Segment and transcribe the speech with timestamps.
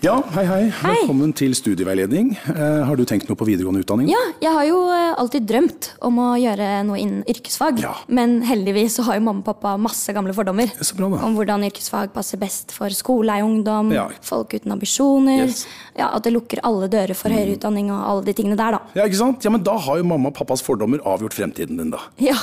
[0.00, 0.60] Ja, hei, hei.
[0.80, 2.30] Velkommen til studieveiledning.
[2.48, 4.06] Eh, har du tenkt noe på videregående utdanning?
[4.08, 7.82] Ja, jeg har jo eh, alltid drømt om å gjøre noe innen yrkesfag.
[7.84, 7.90] Ja.
[8.08, 11.18] Men heldigvis så har jo mamma og pappa masse gamle fordommer Så bra, da.
[11.28, 14.06] om hvordan yrkesfag passer best for skoleeiungdom, Ja.
[14.24, 15.66] folk uten ambisjoner, Yes.
[15.98, 18.80] ja, at det lukker alle dører for høyere utdanning og alle de tingene der, da.
[18.96, 19.44] Ja, ikke sant?
[19.44, 22.00] Ja, men Da har jo mamma og pappas fordommer avgjort fremtiden din, da.
[22.16, 22.38] Ja.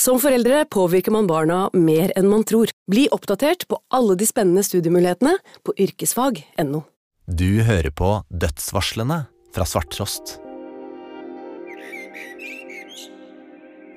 [0.00, 2.70] Som foreldre påvirker man barna mer enn man tror.
[2.88, 5.34] Bli oppdatert på alle de spennende studiemulighetene
[5.66, 6.86] på yrkesfag.no.
[7.28, 10.38] Du hører på Dødsvarslene fra Svarttrost.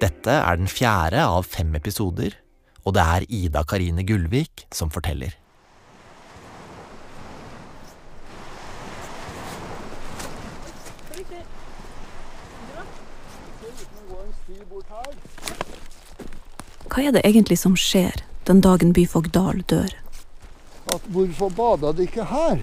[0.03, 2.35] Dette er den fjerde av fem episoder,
[2.83, 5.31] og det er Ida Karine Gullvik som forteller.
[16.93, 19.91] Hva er det egentlig som skjer den dagen byfolk Dahl dør?
[20.91, 22.59] at hvorfor bada de ikke her?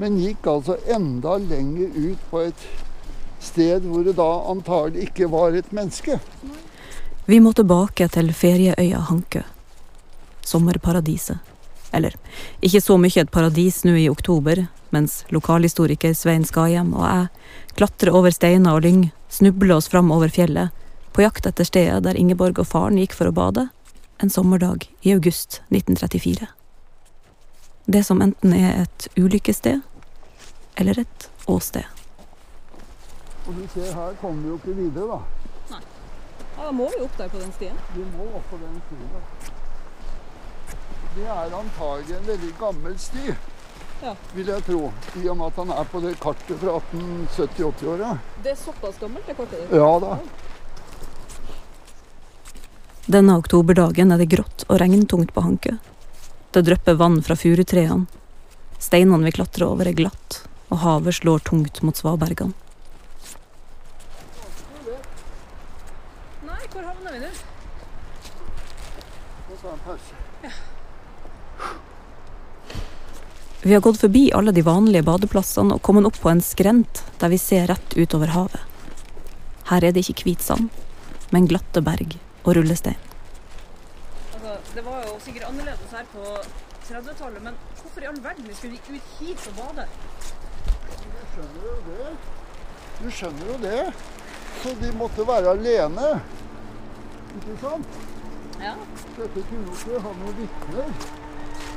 [0.00, 2.66] Men gikk altså enda lenger ut på et
[3.40, 6.18] sted hvor det da antagelig ikke var et menneske.
[7.28, 9.44] Vi må tilbake til ferieøya Hankø.
[10.46, 11.38] Sommerparadiset.
[11.92, 12.14] Eller,
[12.62, 14.62] ikke så mye et paradis nå i oktober,
[14.94, 20.30] mens lokalhistoriker Svein Skahjem og jeg klatrer over steiner og lyng, snubler oss fram over
[20.30, 20.70] fjellet,
[21.12, 23.68] på jakt etter stedet der Ingeborg og faren gikk for å bade,
[24.22, 26.46] en sommerdag i august 1934.
[27.90, 29.80] Det som enten er et ulykkessted,
[30.78, 31.84] eller et åsted.
[33.48, 35.78] Og du ser her kommer vi jo ikke videre, da.
[36.60, 37.78] Ja, da må vi opp der på den stien.
[37.96, 39.48] Vi må opp på den siden.
[41.16, 43.32] Det er antagelig en veldig gammel sti,
[44.02, 44.14] Ja.
[44.34, 44.92] vil jeg tro.
[45.20, 48.12] I og med at han er på det kartet fra 1870-80-åra.
[48.44, 49.74] Det er såpass gammelt, det kortet ditt.
[49.76, 50.18] Ja da.
[53.10, 55.72] Denne oktoberdagen er det grått og regntungt på Hankø.
[56.54, 58.06] Det drypper vann fra furutrærne.
[58.78, 60.36] Steinene vi klatrer over er glatt,
[60.70, 62.54] og havet slår tungt mot svabergene.
[66.46, 67.32] Nei, hvor havner vi nå?
[69.48, 70.54] Og ta en pause.
[73.66, 77.34] Vi har gått forbi alle de vanlige badeplassene og kommet opp på en skrent der
[77.34, 78.62] vi ser rett utover havet.
[79.74, 80.70] Her er det ikke hvit sand,
[81.34, 82.98] men glatte berg og rullestein.
[84.34, 86.24] Altså, det var jo sikkert annerledes her på
[86.88, 89.86] 30-tallet, men hvorfor i all verden skulle de ut hit og bade?
[91.00, 92.12] Du skjønner jo det.
[93.00, 93.82] Du skjønner jo det.
[94.62, 96.08] Så de måtte være alene.
[97.38, 98.00] Ikke sant?
[98.60, 98.74] Ja.
[99.16, 100.90] Dette kunne jo ikke ha noen vitner.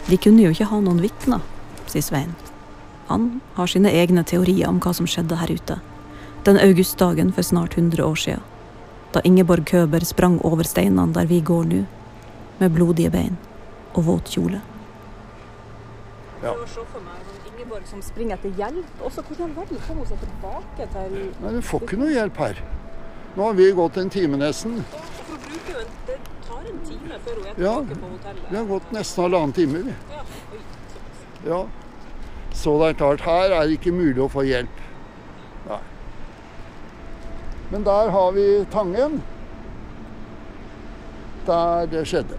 [0.09, 1.44] De kunne jo ikke ha noen vitner,
[1.88, 2.34] sier Svein.
[3.12, 5.78] Han har sine egne teorier om hva som skjedde her ute.
[6.47, 8.53] Den augustdagen for snart 100 år siden.
[9.13, 11.81] Da Ingeborg Køber sprang over steinene der vi går nå,
[12.59, 13.35] med blodige bein
[13.94, 14.62] og våt kjole.
[16.44, 16.53] Ja.
[17.53, 18.90] Ingeborg som springer etter hjelp.
[19.06, 21.13] Også hvordan i all verden kom hun seg tilbake til
[21.44, 22.63] Nei, du får ikke noe hjelp her.
[23.38, 24.81] Nå har vi gått en time nesten.
[24.90, 25.94] Hvorfor bruker en...
[26.09, 27.75] Det tar en time før hun er Ja.
[27.80, 28.50] tilbake på hotellet.
[28.50, 29.95] Vi har gått nesten halvannen time, vi.
[30.18, 30.25] Ja.
[31.45, 31.62] Ja.
[32.53, 34.81] Så det er klart, her er det ikke mulig å få hjelp.
[35.69, 35.80] Nei.
[37.74, 39.16] Men der har vi Tangen.
[41.48, 42.38] Der det skjedde.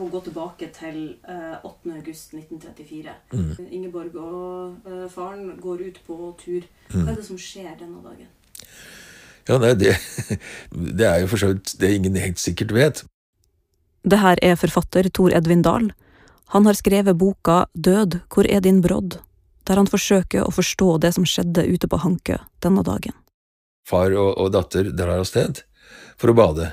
[0.00, 1.92] Eh, å gå tilbake til 8.
[1.96, 3.14] august 1934.
[3.70, 6.66] Ingeborg og eh, faren går ut på tur.
[6.90, 8.30] Hva er det som skjer denne dagen?
[9.48, 9.96] Ja, nei, det,
[10.98, 13.02] det er jo for så vidt det ingen helt sikkert vet.
[14.02, 15.90] Det her er forfatter Tor Edvin Dahl.
[16.54, 19.20] Han har skrevet boka Død, hvor er din brodd?
[19.68, 23.14] Der han forsøker å forstå det som skjedde ute på Hankø denne dagen.
[23.86, 25.62] Far og, og datter drar av sted
[26.18, 26.70] for å bade.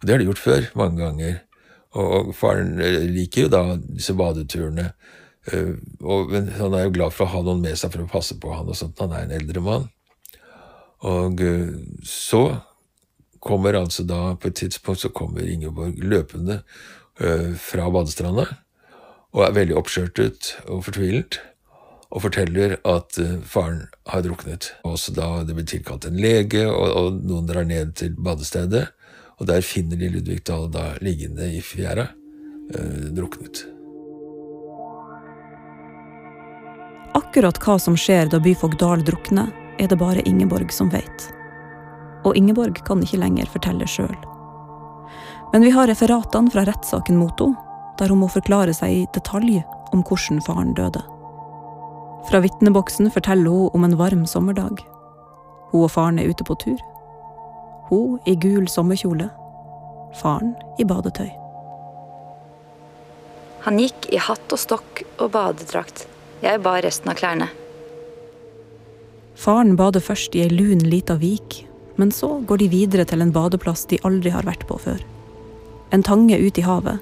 [0.00, 1.36] Og det har de gjort før, mange ganger.
[1.98, 4.92] Og, faren eh, liker jo da disse badeturene.
[5.52, 8.38] eh, og, han er jo glad for å ha noen med seg for å passe
[8.40, 9.00] på han og sånt.
[9.02, 9.88] Han er en eldre mann.
[11.08, 12.44] Og eh, så
[13.42, 16.62] kommer altså da, på et tidspunkt så kommer Ingeborg løpende
[17.60, 18.44] fra badestranda
[19.34, 21.36] og er veldig oppskjørtet og fortvilet
[22.08, 23.18] og forteller at
[23.48, 24.70] faren har druknet.
[24.88, 28.86] Også da det blir tilkalt en lege, og, og noen drar ned til badestedet,
[29.40, 32.08] og der finner de Ludvig Dahl da liggende i fjæra,
[32.74, 33.64] eh, druknet.
[37.14, 41.32] Akkurat hva som skjer da byfogd Dahl drukner, er det bare Ingeborg som vet.
[42.24, 44.14] Og Ingeborg kan ikke lenger fortelle sjøl.
[45.52, 47.58] Men vi har referatene fra rettssaken mot henne,
[47.98, 49.60] der hun må forklare seg i detalj
[49.92, 51.02] om hvordan faren døde.
[52.28, 54.80] Fra vitneboksen forteller hun om en varm sommerdag.
[55.72, 56.80] Hun og faren er ute på tur.
[57.92, 59.26] Hun i gul sommerkjole.
[60.16, 61.28] Faren i badetøy.
[63.66, 66.06] Han gikk i hatt og stokk og badedrakt.
[66.40, 67.50] Jeg bar resten av klærne.
[69.36, 71.58] Faren bader først i ei lun lita vik,
[72.00, 75.04] men så går de videre til en badeplass de aldri har vært på før.
[75.92, 76.96] En tange ut i havet,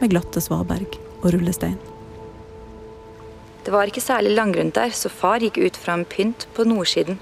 [0.00, 1.76] med glatte svaberg og rullestein.
[3.68, 7.20] Det var ikke særlig langgrunt der, så far gikk ut fra en pynt på nordsiden.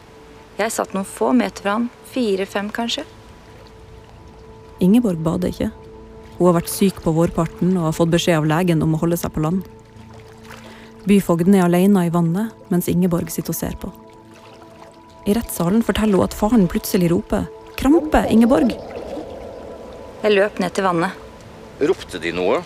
[0.54, 3.04] Jeg satt noen få meter fra han, fire-fem kanskje.
[4.84, 5.70] Ingeborg bader ikke.
[6.38, 9.18] Hun har vært syk på vårparten og har fått beskjed av legen om å holde
[9.18, 9.64] seg på land.
[11.08, 13.90] Byfogden er alene i vannet, mens Ingeborg sitter og ser på.
[15.28, 18.74] I rettssalen forteller hun at faren plutselig roper 'Krampe, Ingeborg!'
[20.22, 21.12] Jeg løp ned til vannet.
[21.80, 22.62] Ropte de noe?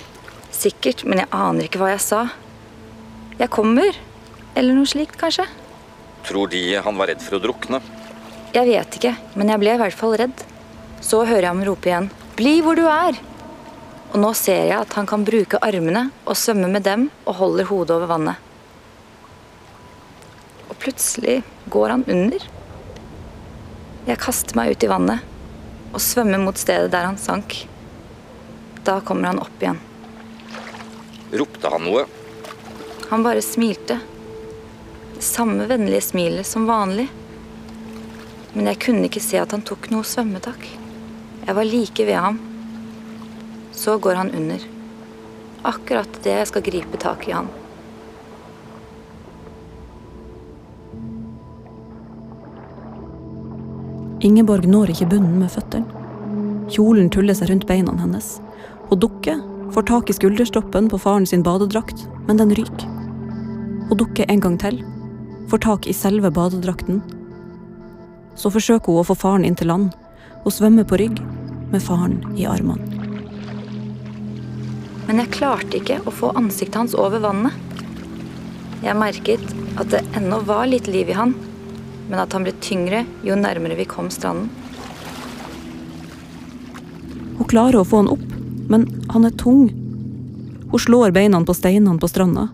[0.50, 2.20] Sikkert, men jeg aner ikke hva jeg sa.
[3.38, 3.92] Jeg kommer.
[4.56, 5.46] Eller noe slikt, kanskje.
[6.24, 7.80] Tror de han var redd for å drukne?
[8.52, 10.42] Jeg vet ikke, men jeg ble i hvert fall redd.
[11.00, 12.08] Så hører jeg ham rope igjen.
[12.36, 13.16] Bli hvor du er!
[14.12, 17.68] Og nå ser jeg at han kan bruke armene og svømme med dem og holder
[17.70, 18.36] hodet over vannet.
[20.68, 21.38] Og plutselig
[21.72, 22.44] går han under.
[24.04, 25.24] Jeg kaster meg ut i vannet
[25.92, 27.56] og svømmer mot stedet der han sank.
[28.84, 29.80] Da kommer han opp igjen.
[31.32, 32.04] Ropte han noe?
[33.08, 33.96] Han bare smilte.
[35.16, 37.08] Det samme vennlige smilet som vanlig.
[38.52, 40.66] Men jeg kunne ikke se at han tok noe svømmetak.
[41.46, 42.38] Jeg var like ved ham.
[43.72, 44.60] Så går han under.
[45.64, 47.48] Akkurat det jeg skal gripe tak i han.
[54.22, 55.88] Ingeborg når ikke bunnen med føttene.
[56.70, 58.36] Kjolen tuller seg rundt beina hennes.
[58.90, 59.40] Hun dukker,
[59.74, 62.86] får tak i skulderstoppen på faren sin badedrakt, men den ryker.
[63.88, 64.78] Hun dukker en gang til,
[65.50, 67.02] får tak i selve badedrakten.
[68.36, 69.92] Så forsøker hun å få faren inn til land.
[70.42, 71.20] Hun svømmer på rygg,
[71.72, 72.92] med faren i armene.
[75.06, 77.56] Men jeg klarte ikke å få ansiktet hans over vannet.
[78.82, 79.42] Jeg merket
[79.80, 81.34] at det ennå var litt liv i han,
[82.08, 84.50] men at han ble tyngre jo nærmere vi kom stranden.
[87.38, 88.26] Hun klarer å få han opp,
[88.70, 89.70] men han er tung.
[90.70, 92.48] Hun slår beina på steinene på stranda.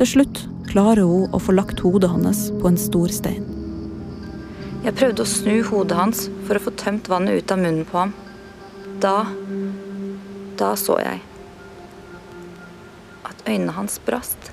[0.00, 3.51] Til slutt klarer hun å få lagt hodet hans på en stor stein.
[4.82, 8.00] Jeg prøvde å snu hodet hans for å få tømt vannet ut av munnen på
[8.00, 8.14] ham.
[9.02, 9.28] Da
[10.58, 11.22] Da så jeg
[13.26, 14.50] at øynene hans brast.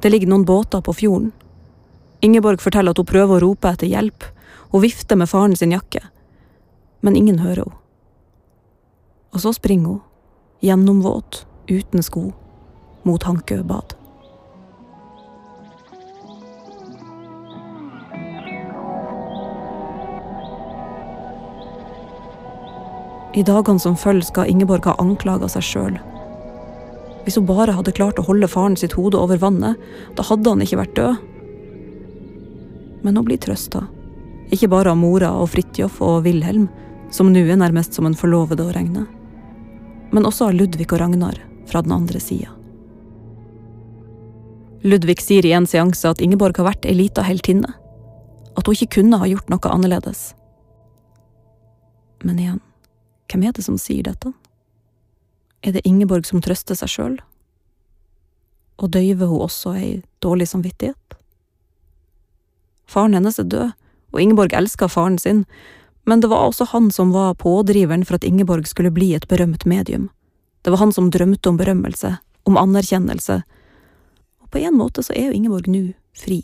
[0.00, 1.32] Det ligger noen båter på fjorden.
[2.24, 4.24] Ingeborg forteller at hun prøver å rope etter hjelp.
[4.72, 6.02] Hun vifter med faren sin jakke.
[7.00, 7.80] Men ingen hører henne.
[9.34, 10.02] Og så springer hun,
[10.62, 12.28] gjennomvåt, uten sko,
[13.04, 13.96] mot Hankø bad.
[23.34, 25.98] I dagene som følger skal Ingeborg ha anklaga seg sjøl.
[27.24, 29.80] Hvis hun bare hadde klart å holde faren sitt hode over vannet,
[30.14, 31.20] da hadde han ikke vært død.
[33.04, 33.86] Men hun blir trøsta.
[34.54, 36.68] Ikke bare av mora og Fridtjof og Wilhelm,
[37.10, 39.06] som nå er nærmest som en forlovede å regne,
[40.14, 41.38] men også av Ludvig og Ragnar
[41.70, 42.52] fra den andre sida.
[44.84, 47.70] Ludvig sier i en seanse at Ingeborg har vært ei lita heltinne.
[48.54, 50.34] At hun ikke kunne ha gjort noe annerledes.
[52.22, 52.60] Men igjen,
[53.30, 54.32] hvem er det som sier dette?
[55.64, 57.14] Er det Ingeborg som trøster seg sjøl?
[58.82, 59.92] Og døyver hun også ei
[60.24, 61.16] dårlig samvittighet?
[62.90, 63.72] Faren hennes er død,
[64.12, 65.44] og Ingeborg elska faren sin,
[66.04, 69.64] men det var også han som var pådriveren for at Ingeborg skulle bli et berømt
[69.66, 70.10] medium.
[70.62, 73.40] Det var han som drømte om berømmelse, om anerkjennelse,
[74.42, 76.42] og på en måte så er jo Ingeborg nå fri.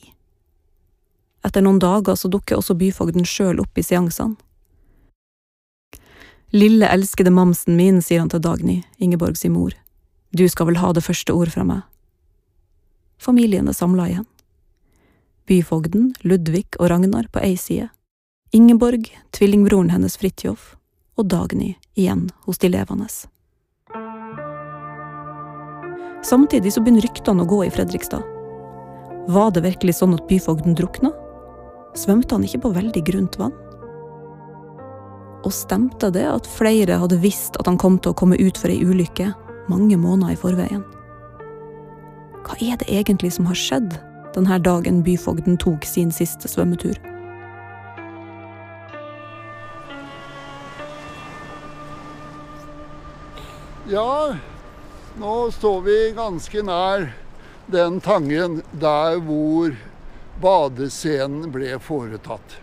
[1.45, 4.37] Etter noen dager så dukker også byfogden sjøl opp i seansene.
[6.51, 9.75] Lille, elskede mamsen min, sier han til Dagny, Ingeborg sin mor,
[10.35, 11.85] du skal vel ha det første ord fra meg.
[13.23, 14.27] Familien er samla igjen.
[15.47, 17.91] Byfogden, Ludvig og Ragnar på ei side,
[18.51, 20.75] Ingeborg, tvillingbroren hennes Fridtjof,
[21.15, 23.07] og Dagny igjen hos de levende.
[26.27, 28.27] Samtidig så begynner ryktene å gå i Fredrikstad.
[29.31, 31.15] Var det virkelig sånn at byfogden drukna?
[31.95, 33.55] Svømte han ikke på veldig grunt vann?
[35.41, 38.73] Og stemte det at flere hadde visst at han kom til å komme ut for
[38.73, 39.31] ei ulykke
[39.73, 40.83] mange måneder i forveien?
[42.45, 43.97] Hva er det egentlig som har skjedd
[44.35, 46.99] denne dagen byfogden tok sin siste svømmetur?
[53.91, 54.37] Ja,
[55.19, 57.09] nå står vi ganske nær
[57.73, 59.73] den tangen der hvor
[60.43, 62.61] badescenen ble foretatt.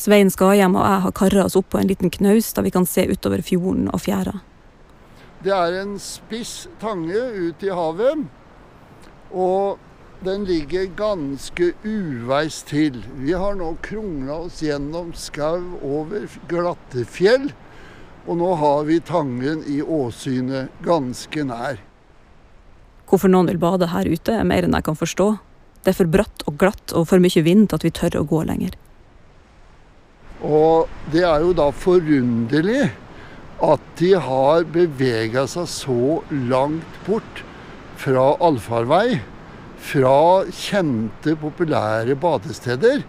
[0.00, 2.86] Svein Skahjem og jeg har kara oss opp på en liten knaus der vi kan
[2.88, 4.38] se utover fjorden og fjæra.
[5.44, 8.24] Det er en spiss tange ut i havet,
[9.32, 9.78] og
[10.24, 12.96] den ligger ganske uveis til.
[13.20, 17.50] Vi har nå krongla oss gjennom skau over glatte fjell,
[18.24, 21.80] og nå har vi Tangen i åsynet ganske nær.
[23.08, 25.32] Hvorfor noen vil bade her ute, er mer enn jeg kan forstå.
[25.84, 28.28] Det er for bratt og glatt og for mye vind til at vi tør å
[28.28, 28.76] gå lenger.
[30.40, 32.88] Og det er jo da forunderlig
[33.60, 37.42] at de har bevega seg så langt bort
[38.00, 39.20] fra allfarvei,
[39.80, 43.02] fra kjente, populære badesteder,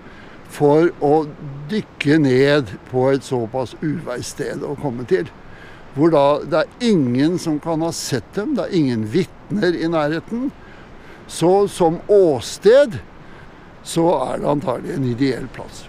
[0.51, 1.13] for å
[1.71, 5.29] dykke ned på et såpass uveissted å komme til.
[5.95, 9.88] Hvor da det er ingen som kan ha sett dem, det er ingen vitner i
[9.91, 10.50] nærheten.
[11.31, 13.00] Så som åsted
[13.88, 15.85] så er det antagelig en ideell plass.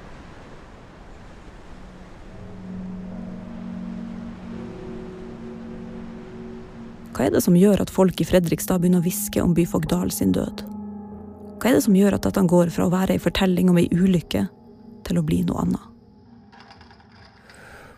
[7.13, 10.13] Hva er det som gjør at folk i Fredrikstad begynner å hviske om byfogd Dahl
[10.15, 10.63] sin død?
[11.61, 13.89] Hva er det som gjør at dette går fra å være ei fortelling om ei
[13.93, 14.47] ulykke
[15.07, 15.89] til å bli noe annet?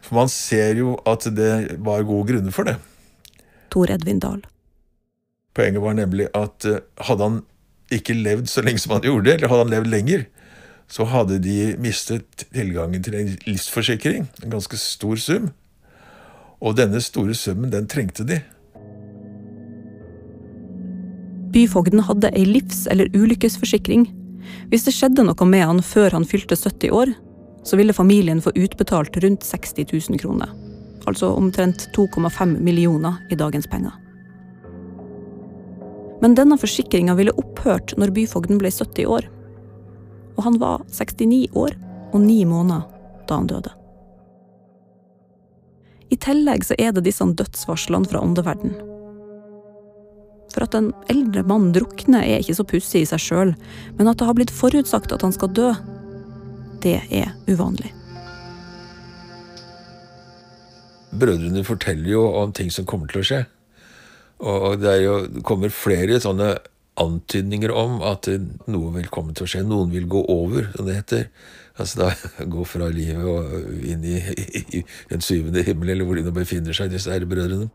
[0.05, 2.75] For man ser jo at det var gode grunner for det.
[3.73, 4.43] Tor Edvin Dahl.
[5.55, 7.39] Poenget var nemlig at eh, hadde han
[7.95, 10.25] ikke levd så lenge som han gjorde, eller hadde han levd lenger,
[10.91, 15.53] så hadde de mistet tilgangen til en livsforsikring, en ganske stor sum.
[16.59, 18.41] Og denne store summen, den trengte de.
[21.55, 24.09] Byfogden hadde ei livs- eller ulykkesforsikring.
[24.73, 27.13] Hvis det skjedde noe med han før han fylte 70 år,
[27.65, 30.51] så ville familien få utbetalt rundt 60 000 kroner.
[31.07, 33.93] Altså omtrent 2,5 millioner i dagens penger.
[36.23, 39.29] Men denne forsikringa ville opphørt når byfogden ble 70 år.
[40.35, 41.77] Og han var 69 år
[42.13, 42.83] og 9 måneder
[43.29, 43.71] da han døde.
[46.11, 48.75] I tillegg så er det disse dødsvarslene fra åndeverden.
[50.55, 53.55] For at en eldre mann drukner er ikke så pussig i seg sjøl,
[53.99, 55.73] men at det har blitt forutsagt at han skal dø,
[56.85, 57.91] det er uvanlig.
[61.15, 63.43] Brødrene forteller jo om ting som kommer til å skje.
[64.45, 66.57] Og det, jo, det kommer flere sånne
[67.01, 68.29] antydninger om at
[68.71, 69.63] noe vil komme til å skje.
[69.67, 71.29] Noen vil gå over, som det heter.
[71.79, 72.11] Altså da
[72.55, 74.85] gå fra livet og inn i, i, i
[75.15, 77.71] en syvende himmel, eller hvor de nå befinner seg, disse herre brødrene.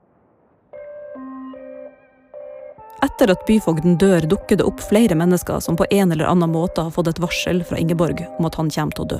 [3.06, 6.84] Etter at byfogden dør, dukker det opp flere mennesker som på en eller annen måte
[6.84, 9.20] har fått et varsel fra Ingeborg om at han kommer til å dø.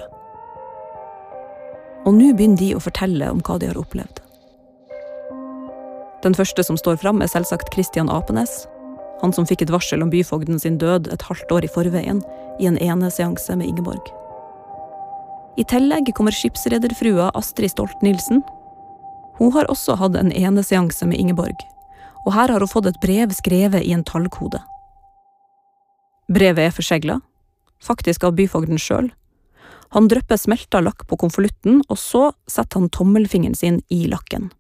[2.08, 4.20] Og nå begynner de å fortelle om hva de har opplevd.
[6.24, 8.66] Den første som står fram, er selvsagt Christian Apenes.
[9.22, 12.24] Han som fikk et varsel om byfogden sin død et halvt år i forveien,
[12.60, 14.04] i en eneseanse med Ingeborg.
[15.60, 18.44] I tillegg kommer skipsrederfrua Astrid Stolt-Nielsen.
[19.40, 21.56] Hun har også hatt en eneseanse med Ingeborg,
[22.26, 24.62] og her har hun fått et brev skrevet i en tallkode.
[26.30, 27.20] Brevet er forsegla,
[27.82, 29.10] faktisk av byfogden sjøl.
[29.96, 34.52] Han drypper smelta lakk på konvolutten, og så setter han tommelfingeren sin i lakken.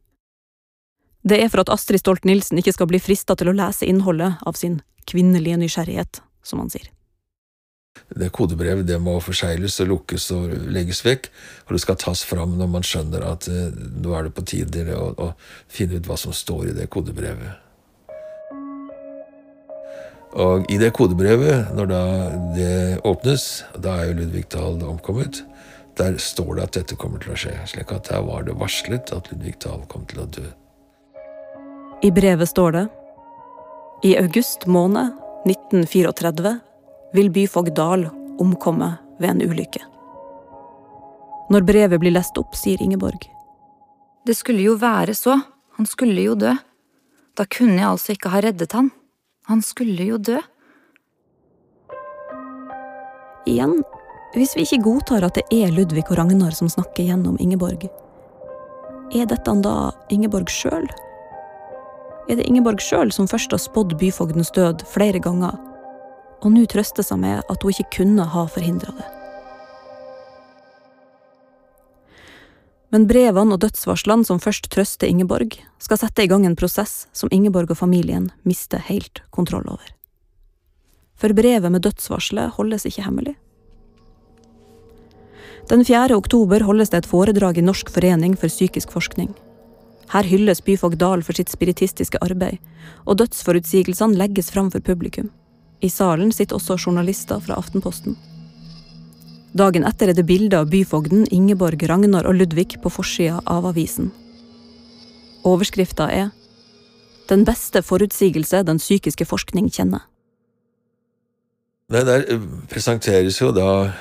[1.21, 4.57] Det er for at Astrid Stolt-Nielsen ikke skal bli frista til å lese innholdet av
[4.57, 6.87] sin kvinnelige nysgjerrighet, som han sier.
[8.09, 11.29] Det kodebrevet det må forsegles og lukkes og legges vekk,
[11.67, 14.85] og det skal tas fram når man skjønner at eh, nå er det på tide
[14.95, 15.31] å, å
[15.71, 17.65] finne ut hva som står i det kodebrevet.
[20.37, 22.01] Og i det kodebrevet, når da
[22.53, 22.73] det
[23.07, 25.41] åpnes, da er jo Ludvig Dahl omkommet,
[25.97, 27.55] der står det at dette kommer til å skje.
[27.67, 30.45] Slik at der var det varslet at Ludvig Dahl kom til å dø.
[32.05, 32.85] I brevet står det
[34.07, 35.17] I august måned
[35.49, 36.59] 1934
[37.13, 38.07] vil byfogd Dahl
[38.39, 39.81] omkomme ved en ulykke.
[41.49, 43.25] Når brevet blir lest opp, sier Ingeborg.
[44.25, 45.39] Det skulle jo være så,
[45.77, 46.53] han skulle jo dø.
[47.33, 48.91] Da kunne jeg altså ikke ha reddet han.
[49.49, 50.37] Han skulle jo dø.
[53.49, 53.79] Igjen,
[54.35, 57.87] hvis vi ikke godtar at det er Ludvig og Ragnar som snakker gjennom Ingeborg,
[59.15, 59.75] er dette da
[60.13, 60.85] Ingeborg sjøl?
[62.29, 65.55] Er det Ingeborg sjøl som først har spådd byfogdens død flere ganger,
[66.39, 69.07] og nå trøste seg med at hun ikke kunne ha forhindra det?
[72.89, 77.29] Men brevene og dødsvarslene som først trøster Ingeborg, skal sette i gang en prosess som
[77.31, 79.93] Ingeborg og familien mister helt kontroll over.
[81.19, 83.35] For brevet med dødsvarselet holdes ikke hemmelig.
[85.69, 86.15] Den 4.
[86.17, 89.35] oktober holdes det et foredrag i Norsk forening for psykisk forskning.
[90.09, 92.57] Her hylles byfogd Dahl for sitt spiritistiske arbeid,
[93.05, 95.29] og dødsforutsigelsene legges fram for publikum.
[95.81, 98.17] I salen sitter også journalister fra Aftenposten.
[99.57, 104.11] Dagen etter er det bilde av byfogden Ingeborg, Ragnar og Ludvig på forsida av avisen.
[105.47, 106.29] Overskrifta er
[107.29, 110.01] Den beste forutsigelse den psykiske forskning kjenner.
[111.93, 113.93] Nei, Der eh, presenteres jo da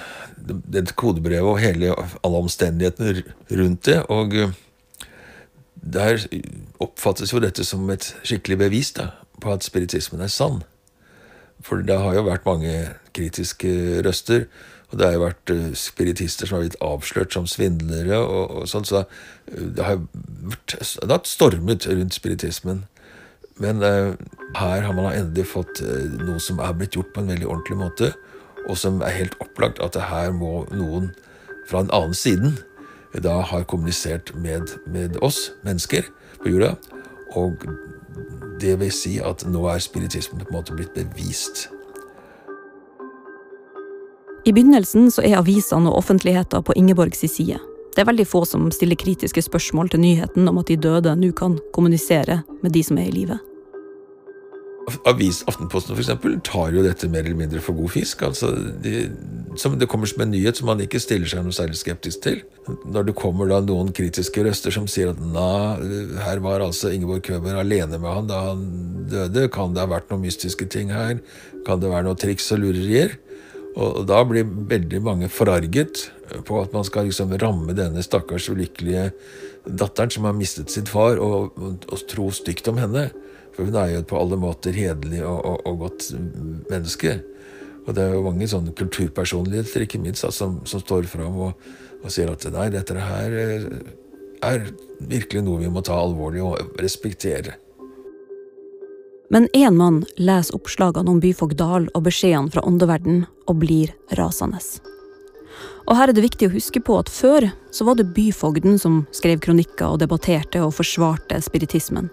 [0.47, 1.93] det kodebrevet og hele,
[2.25, 3.99] alle omstendighetene rundt det.
[4.09, 4.57] Og eh,
[5.75, 6.25] der
[6.81, 10.63] oppfattes jo dette som et skikkelig bevis da, på at spiritismen er sann.
[11.65, 12.75] For det har jo vært mange
[13.17, 14.47] kritiske røster
[14.89, 18.71] og det har jo vært uh, spiritister som har blitt avslørt som svindlere og, og
[18.71, 19.05] sånn, så
[19.49, 20.01] det har
[20.49, 22.87] vært, det har stormet rundt spiritismen.
[23.59, 24.13] Men eh,
[24.55, 25.81] her har man endelig fått
[26.21, 28.11] noe som er blitt gjort på en veldig ordentlig måte,
[28.69, 31.11] og som er helt opplagt at det her må noen
[31.67, 32.55] fra den annen siden
[33.25, 36.07] da har kommunisert med, med oss mennesker
[36.39, 36.77] på jorda.
[37.41, 37.67] Og
[38.61, 41.69] det vil si at nå er spiritismen på en måte blitt bevist.
[44.47, 47.59] I begynnelsen så er avisene og offentligheten på Ingeborgs side.
[47.95, 51.33] Det er veldig få som stiller kritiske spørsmål til nyheten om at de døde nå
[51.37, 53.39] kan kommunisere med de som er i live.
[55.09, 58.23] Avis Aftenposten eksempel, tar jo dette mer eller mindre for god fisk.
[58.23, 58.53] altså
[58.83, 59.09] de,
[59.81, 62.43] Det kommer som en nyhet som man ikke stiller seg noe særlig skeptisk til.
[62.87, 65.77] Når det kommer da noen kritiske røster som sier at na,
[66.25, 68.67] her var altså Ingeborg Køber alene med han da han
[69.09, 71.19] døde, kan det ha vært noen mystiske ting her?
[71.67, 73.19] Kan det være noen triks og lurerier?
[73.79, 76.09] Og da blir veldig mange forarget
[76.49, 79.11] på at man skal liksom ramme denne stakkars ulykkelige
[79.69, 83.09] datteren som har mistet sin far, og, og, tro stygt om henne.
[83.57, 86.09] For hun er jo på alle måter hederlig og, og, og, godt
[86.71, 87.19] menneske.
[87.87, 91.71] Og det er jo mange sånne kulturpersonligheter ikke minst, da, som, som, står fram og,
[92.03, 93.39] og sier at nei, dette her
[94.45, 97.57] er virkelig noe vi må ta alvorlig og respektere.
[99.33, 104.63] Men én mann leser oppslagene om byfogd Dahl og beskjedene fra åndeverden og blir rasende.
[105.89, 109.03] Og her er det viktig å huske på at før så var det byfogden som
[109.17, 112.11] skrev kronikker og debatterte og forsvarte spiritismen.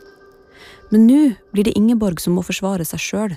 [0.93, 3.35] Men nå blir det Ingeborg som må forsvare seg sjøl.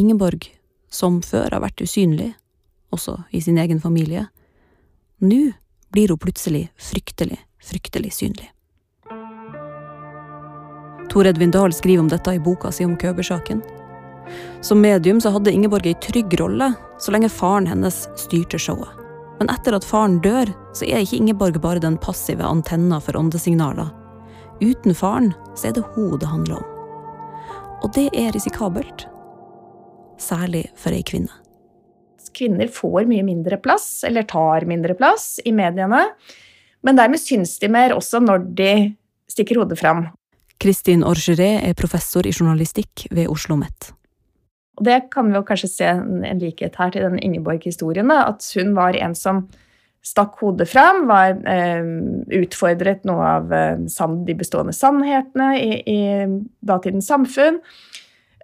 [0.00, 0.44] Ingeborg,
[0.90, 2.32] som før har vært usynlig,
[2.90, 4.26] også i sin egen familie.
[5.22, 5.52] Nå
[5.94, 8.50] blir hun plutselig fryktelig, fryktelig synlig.
[11.10, 13.62] Tor Edvin Dahl skriver om dette i boka si om Køber-saken.
[14.62, 18.99] Som medium så hadde Ingeborg ei trygg rolle så lenge faren hennes styrte showet.
[19.40, 23.88] Men etter at faren dør, så er ikke Ingeborg bare den passive antenna for åndesignaler.
[24.60, 26.66] Uten faren så er det hun det handler om.
[27.80, 29.06] Og det er risikabelt.
[30.20, 31.32] Særlig for ei kvinne.
[32.36, 36.04] Kvinner får mye mindre plass, eller tar mindre plass, i mediene.
[36.84, 38.72] Men dermed syns de mer også når de
[39.32, 40.04] stikker hodet fram.
[40.60, 43.94] Kristin Orgeret er professor i journalistikk ved Oslo OsloMet.
[44.80, 48.10] Det kan vi jo kanskje se en likhet her til den Ingeborg-historien.
[48.14, 49.44] At hun var en som
[50.06, 51.84] stakk hodet fram, var, eh,
[52.40, 56.00] utfordret noe av eh, de bestående sannhetene i, i
[56.64, 57.60] datidens samfunn.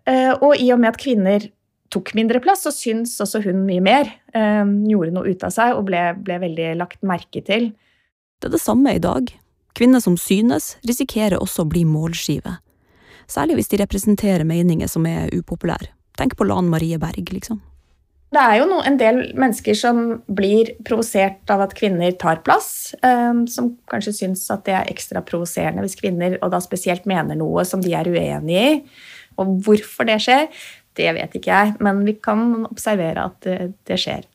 [0.07, 1.49] Eh, og i og med at kvinner
[1.91, 4.13] tok mindre plass, så syns også hun mye mer.
[4.35, 7.73] Eh, gjorde noe ut av seg og ble, ble veldig lagt merke til.
[8.37, 9.33] Det er det samme i dag.
[9.77, 12.59] Kvinner som synes, risikerer også å bli målskive.
[13.29, 15.96] Særlig hvis de representerer meninger som er upopulære.
[16.17, 17.61] Tenk på Lan Marie Berg, liksom.
[18.35, 22.95] Det er jo en del mennesker som blir provosert av at kvinner tar plass.
[23.01, 27.39] Um, som kanskje syns at det er ekstra provoserende hvis kvinner, og da spesielt mener
[27.39, 28.73] noe som de er uenig i.
[29.41, 30.51] Og hvorfor det skjer,
[30.97, 34.27] det vet ikke jeg, men vi kan observere at det, det skjer.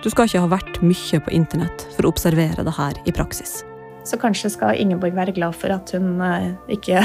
[0.00, 3.60] Du skal ikke ha vært mye på internett for å observere det her i praksis.
[4.04, 7.02] Så kanskje skal Ingeborg være glad for at hun eh, ikke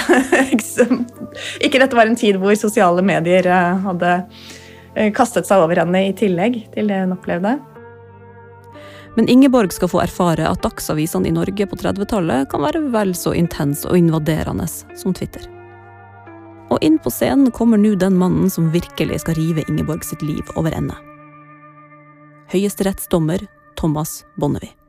[1.65, 4.11] Ikke dette var en tid hvor sosiale medier eh, hadde
[4.95, 7.57] eh, kastet seg over henne i tillegg til det hun opplevde.
[9.15, 13.31] Men Ingeborg skal få erfare at dagsavisene i Norge på 30-tallet kan være vel så
[13.35, 15.47] intense og invaderende som Twitter.
[16.73, 20.43] Og inn på scenen kommer nå den mannen som virkelig skal rive Ingeborg sitt liv
[20.57, 20.97] over ende
[22.55, 24.84] høyesterettsdommer Thomas Bonnevie.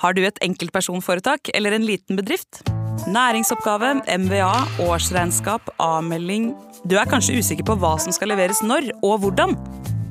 [0.00, 2.62] Har du et enkeltpersonforetak eller en liten bedrift?
[3.10, 6.54] Næringsoppgave, MVA, årsregnskap, avmelding
[6.88, 9.52] Du er kanskje usikker på hva som skal leveres når og hvordan?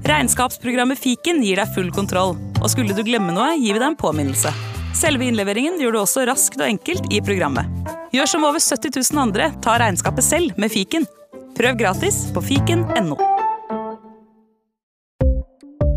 [0.06, 4.00] Regnskapsprogrammet Fiken gir deg full kontroll, og skulle du glemme noe, gir vi deg en
[4.00, 4.54] påminnelse.
[4.98, 7.66] Selve innleveringen gjør du også raskt og enkelt i programmet.
[8.14, 11.10] Gjør som over 70 000 andre, ta regnskapet selv med Fiken.
[11.58, 13.18] Prøv gratis på fiken.no.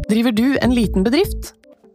[0.09, 1.55] Driver du en liten bedrift?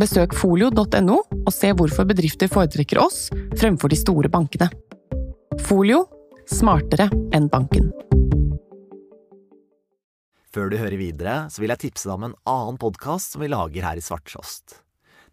[0.00, 3.26] Besøk folio.no og se hvorfor bedrifter foretrekker oss
[3.60, 4.70] fremfor de store bankene.
[5.66, 6.06] Folio
[6.48, 7.90] smartere enn banken.
[10.52, 13.52] Før du hører videre, så vil jeg tipse deg om en annen podkast som vi
[13.52, 14.78] lager her i Svarttrost.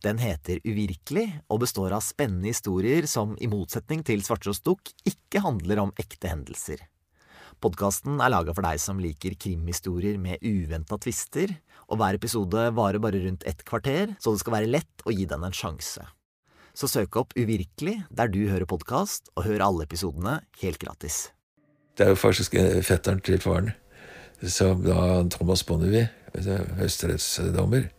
[0.04, 5.44] Den heter Uvirkelig og består av spennende historier som, i motsetning til Svarttrost Dukk, ikke
[5.44, 6.84] handler om ekte hendelser.
[7.60, 11.52] Podkasten er laga for deg som liker krimhistorier med uventa tvister,
[11.90, 15.26] og hver episode varer bare rundt ett kvarter, så det skal være lett å gi
[15.30, 16.06] den en sjanse.
[16.78, 21.30] Så søk opp Uvirkelig der du hører podkast, og hør alle episodene helt gratis.
[21.98, 22.56] Det er jo faktisk
[22.88, 23.74] fetteren til faren,
[24.40, 26.08] som da Thomas Bonnevie,
[26.80, 27.90] høyesterettsdommer,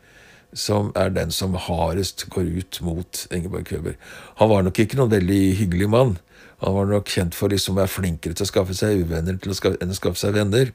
[0.56, 3.98] som er den som hardest går ut mot Ingeborg Køber.
[4.40, 6.16] Han var nok ikke noen veldig hyggelig mann.
[6.64, 9.92] Han var nok kjent for liksom å være flinkere til å skaffe seg uvenner enn
[9.92, 10.72] å skaffe seg venner.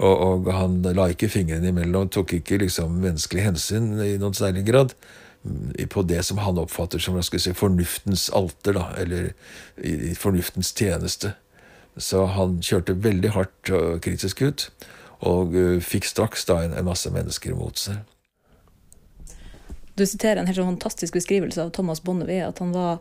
[0.00, 4.64] Og, og, han la ikke fingrene imellom, tok ikke liksom menneskelig hensyn i noen særlig
[4.70, 4.94] grad
[5.88, 9.30] på det som han oppfatter som si, fornuftens alter, da, eller
[9.76, 11.34] i, i fornuftens tjeneste.
[11.96, 14.68] Så han kjørte veldig hardt og kritisk ut,
[15.26, 18.00] og uh, fikk straks da en, en, masse mennesker mot seg.
[19.96, 23.00] Du siterer en helt sånn fantastisk beskrivelse av Thomas Bonnevie, at han var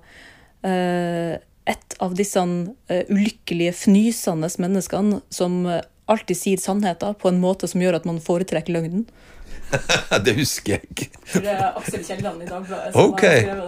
[0.63, 1.35] uh,
[1.69, 5.61] et av disse uh, ulykkelige, fnysende menneskene som
[6.09, 9.05] alltid sier sannheten på en måte som gjør at man foretrekker løgnen.
[10.25, 11.07] det husker jeg ikke.
[11.43, 12.95] det er Aksel Kielland i Dagbladet.
[12.97, 13.23] Ok,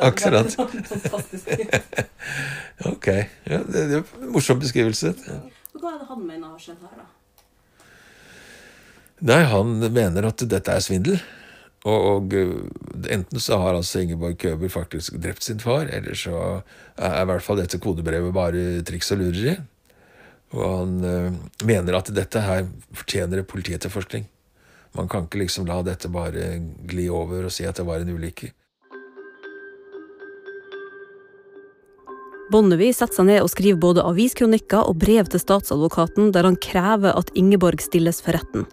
[0.08, 0.50] akkurat.
[2.92, 3.08] ok,
[3.50, 5.14] ja, det, det er en morsom beskrivelse.
[5.28, 5.42] Ja.
[5.78, 7.08] Hva er det han mener har skjedd her, da?
[9.22, 11.22] Nei, Han mener at dette er svindel.
[11.82, 12.34] Og, og,
[13.10, 16.62] enten så har altså Ingeborg Køber faktisk drept sin far, eller så
[16.98, 19.56] er i hvert fall dette kodebrevet bare triks og lureri.
[20.52, 21.34] Og han øh,
[21.66, 24.26] mener at dette her fortjener politietterforskning.
[24.98, 28.12] Man kan ikke liksom la dette bare gli over og si at det var en
[28.12, 28.52] ulykke.
[32.52, 37.16] Bonnevie setter seg ned og skriver både aviskronikker og brev til statsadvokaten der han krever
[37.16, 38.68] at Ingeborg stilles for retten.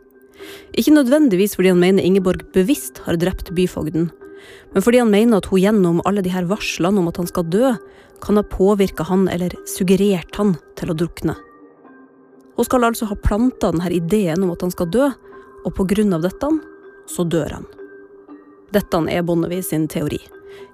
[0.74, 4.10] Ikke nødvendigvis fordi han mener Ingeborg bevisst har drept byfogden,
[4.74, 7.46] men fordi han mener at hun gjennom alle de her varslene om at han skal
[7.46, 7.74] dø,
[8.22, 11.38] kan ha påvirka han eller suggerert han til å drukne.
[12.58, 15.08] Hun skal altså ha planta denne ideen om at han skal dø,
[15.64, 15.82] og
[16.14, 16.48] av dette,
[17.06, 17.66] så dør han.
[18.74, 20.18] Dette er Bonnevie sin teori.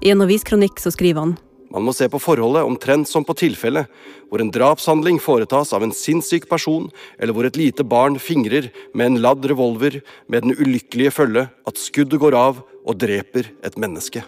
[0.01, 1.37] I en aviskronikk så skriver han
[1.75, 3.88] man må se på forholdet omtrent som på tilfellet
[4.31, 6.87] hvor en drapshandling foretas av en sinnssyk person,
[7.18, 9.97] eller hvor et lite barn fingrer med en ladd revolver
[10.31, 14.23] med den ulykkelige følge at skuddet går av og dreper et menneske.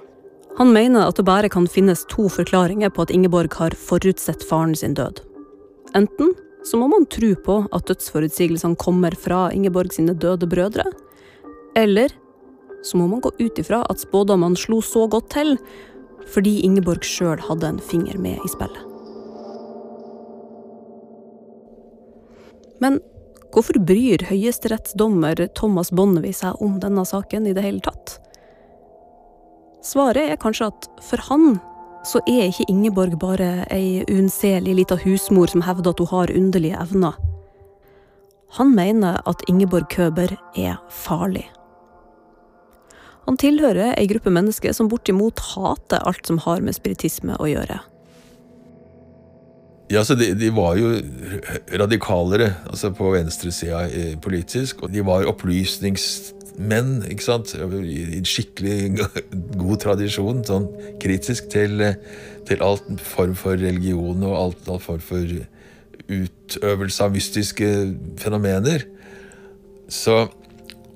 [0.58, 4.74] Han mener at det bare kan finnes to forklaringer på at Ingeborg har forutsett faren
[4.74, 5.22] sin død.
[5.94, 6.34] Enten
[6.66, 10.86] så må man tro på at dødsforutsigelsene kommer fra Ingeborg sine døde brødre.
[11.78, 12.10] Eller
[12.82, 15.56] så må man gå ut ifra at spådommene slo så godt til
[16.26, 18.82] fordi Ingeborg sjøl hadde en finger med i spillet.
[22.82, 22.98] Men
[23.54, 28.18] hvorfor bryr høyesterettsdommer Thomas Bonnevie seg om denne saken i det hele tatt?
[29.86, 31.60] Svaret er kanskje at for han
[32.06, 36.78] så er ikke Ingeborg bare ei unnselig lita husmor som hevder at hun har underlige
[36.78, 37.18] evner.
[38.56, 41.48] Han mener at Ingeborg Køber er farlig.
[43.26, 47.80] Han tilhører ei gruppe mennesker som bortimot hater alt som har med spiritisme å gjøre.
[49.90, 50.92] Ja, så de, de, var jo
[51.78, 53.84] radikalere altså på venstresida
[54.22, 54.82] politisk.
[54.82, 55.26] Og de var
[56.56, 57.54] opplysningsmenn, ikke sant?
[57.54, 58.96] I skikkelig
[59.62, 60.44] god tradisjon.
[60.44, 60.68] Sånn
[61.00, 61.94] kritisk til,
[62.46, 65.26] til alt form for religion og alt, all form for
[66.08, 68.86] utøvelse av mystiske fenomener.
[69.88, 70.28] Så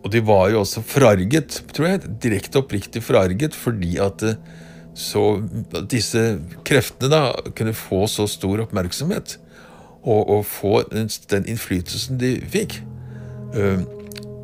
[0.03, 2.01] Og de var jo også forarget, tror jeg.
[2.23, 4.23] Direkte oppriktig forarget fordi at
[4.97, 5.43] så
[5.87, 9.37] disse kreftene da kunne få så stor oppmerksomhet
[10.03, 12.81] og, og få den, den, innflytelsen de fikk.
[13.53, 13.85] Uh,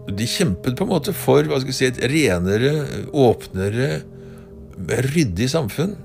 [0.06, 2.72] De kjempet på en måte for si, et renere,
[3.10, 4.02] åpnere,
[5.10, 5.96] ryddig samfunn.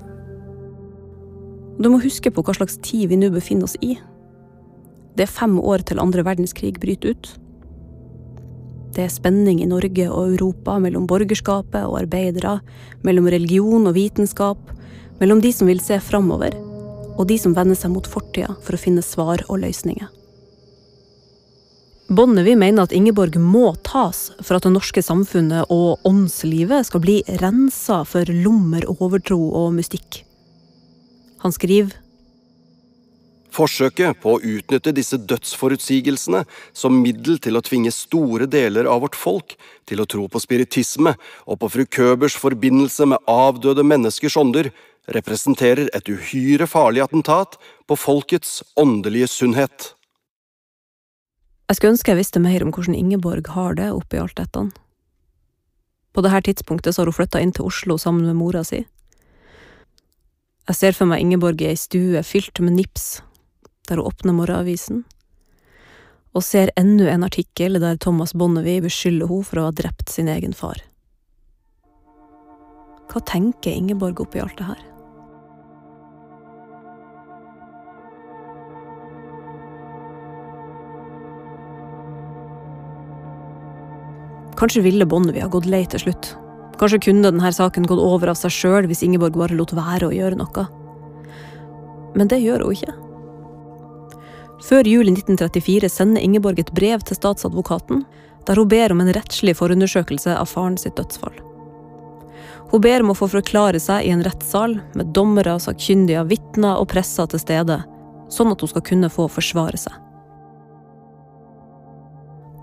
[1.78, 3.94] Du må huske på hva slags tid vi nå befinner oss i.
[5.16, 7.30] Det er fem år til andre verdenskrig bryter ut.
[8.92, 12.58] Det er spenning i Norge og Europa mellom borgerskapet og arbeidere,
[13.06, 14.58] mellom religion og vitenskap,
[15.20, 16.56] mellom de som vil se framover,
[17.16, 20.10] og de som vender seg mot fortida for å finne svar og løsninger.
[22.12, 27.22] Bonnevie mener at Ingeborg må tas for at det norske samfunnet og åndslivet skal bli
[27.40, 30.20] rensa for lommer, overtro og mystikk.
[31.42, 31.96] Han skriver
[33.52, 36.40] Forsøket på å utnytte disse dødsforutsigelsene
[36.72, 39.56] som middel til å tvinge store deler av vårt folk
[39.88, 41.12] til å tro på spiritisme
[41.44, 44.70] og på fru Købers forbindelse med avdøde menneskers ånder,
[45.12, 49.92] representerer et uhyre farlig attentat på folkets åndelige sunnhet.
[51.72, 54.66] Jeg skulle ønske jeg visste mer om hvordan Ingeborg har det oppi alt dette.
[56.12, 58.82] På dette tidspunktet så har hun flytta inn til Oslo sammen med mora si.
[60.68, 63.22] Jeg ser for meg Ingeborg i ei stue fylt med nips
[63.88, 65.00] der hun åpner morgenavisen,
[66.36, 70.28] og ser enda en artikkel der Thomas Bonnevie beskylder henne for å ha drept sin
[70.28, 70.84] egen far.
[73.08, 74.91] Hva tenker Ingeborg oppi alt det her?
[84.62, 86.36] Kanskje ville Bonnevie ha gått lei til slutt.
[86.78, 90.14] Kanskje kunne denne saken gått over av seg sjøl hvis Ingeborg bare lot være å
[90.14, 90.66] gjøre noe.
[92.14, 92.94] Men det gjør hun ikke.
[94.62, 98.04] Før jul i 1934 sender Ingeborg et brev til statsadvokaten,
[98.46, 101.34] der hun ber om en rettslig forundersøkelse av faren sitt dødsfall.
[102.70, 106.86] Hun ber om å få forklare seg i en rettssal, med dommere, sakkyndige, vitner og
[106.94, 107.82] presser til stede,
[108.30, 109.98] sånn at hun skal kunne få forsvare seg.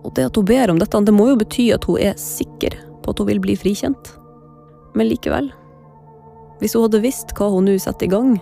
[0.03, 2.77] Og det at hun ber om dette, det må jo bety at hun er sikker
[3.03, 4.13] på at hun vil bli frikjent.
[4.95, 5.51] Men likevel,
[6.59, 8.39] hvis hun hadde visst hva hun nå setter i gang,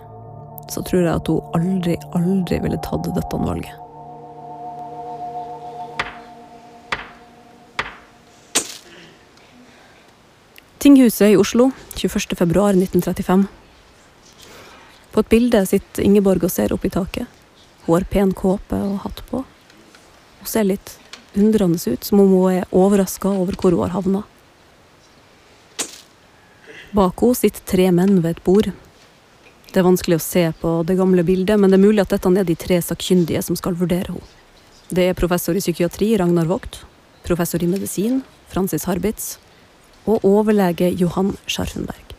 [0.72, 3.76] så tror jeg at hun aldri, aldri ville tatt dette valget.
[10.78, 13.48] Tinghuset i Oslo, 21.2.1935.
[15.12, 17.26] På et bilde sitter Ingeborg og ser opp i taket.
[17.88, 19.41] Hun har pen kåpe og hatt på.
[20.38, 20.93] Hun ser litt
[21.36, 24.24] undrende ut, som om hun er overraska over hvor hun har havna.
[26.96, 28.72] Bak henne sitter tre menn ved et bord.
[29.68, 32.32] Det er vanskelig å se på det gamle bildet, men det er mulig at dette
[32.32, 34.34] er de tre sakkyndige som skal vurdere henne.
[34.88, 36.86] Det er professor i psykiatri Ragnar Vogt,
[37.28, 39.36] professor i medisin Francis Harbitz
[40.08, 42.16] og overlege Johan Scharfenberg.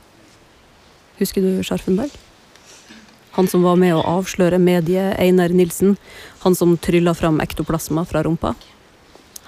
[1.17, 2.13] Husker du Scharfenberg?
[3.39, 5.97] Han som var med å avsløre mediet Einar Nilsen,
[6.45, 8.53] han som trylla fram ektoplasma fra rumpa.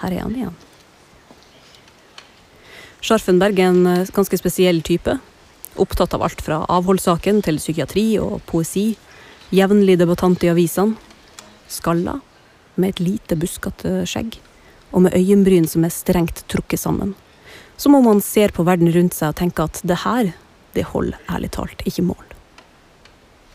[0.00, 0.58] Her er han igjen.
[3.00, 5.16] Scharfenberg er en eh, ganske spesiell type.
[5.80, 8.92] Opptatt av alt fra avholdssaken til psykiatri og poesi.
[9.54, 10.98] Jevnlig debattant i avisene.
[11.70, 12.18] Skalla,
[12.74, 14.36] med et lite, buskete skjegg.
[14.90, 17.14] Og med øyenbryn som er strengt trukket sammen.
[17.80, 20.34] Som om han ser på verden rundt seg og tenker at det her,
[20.74, 22.26] det holder ærlig talt ikke mål.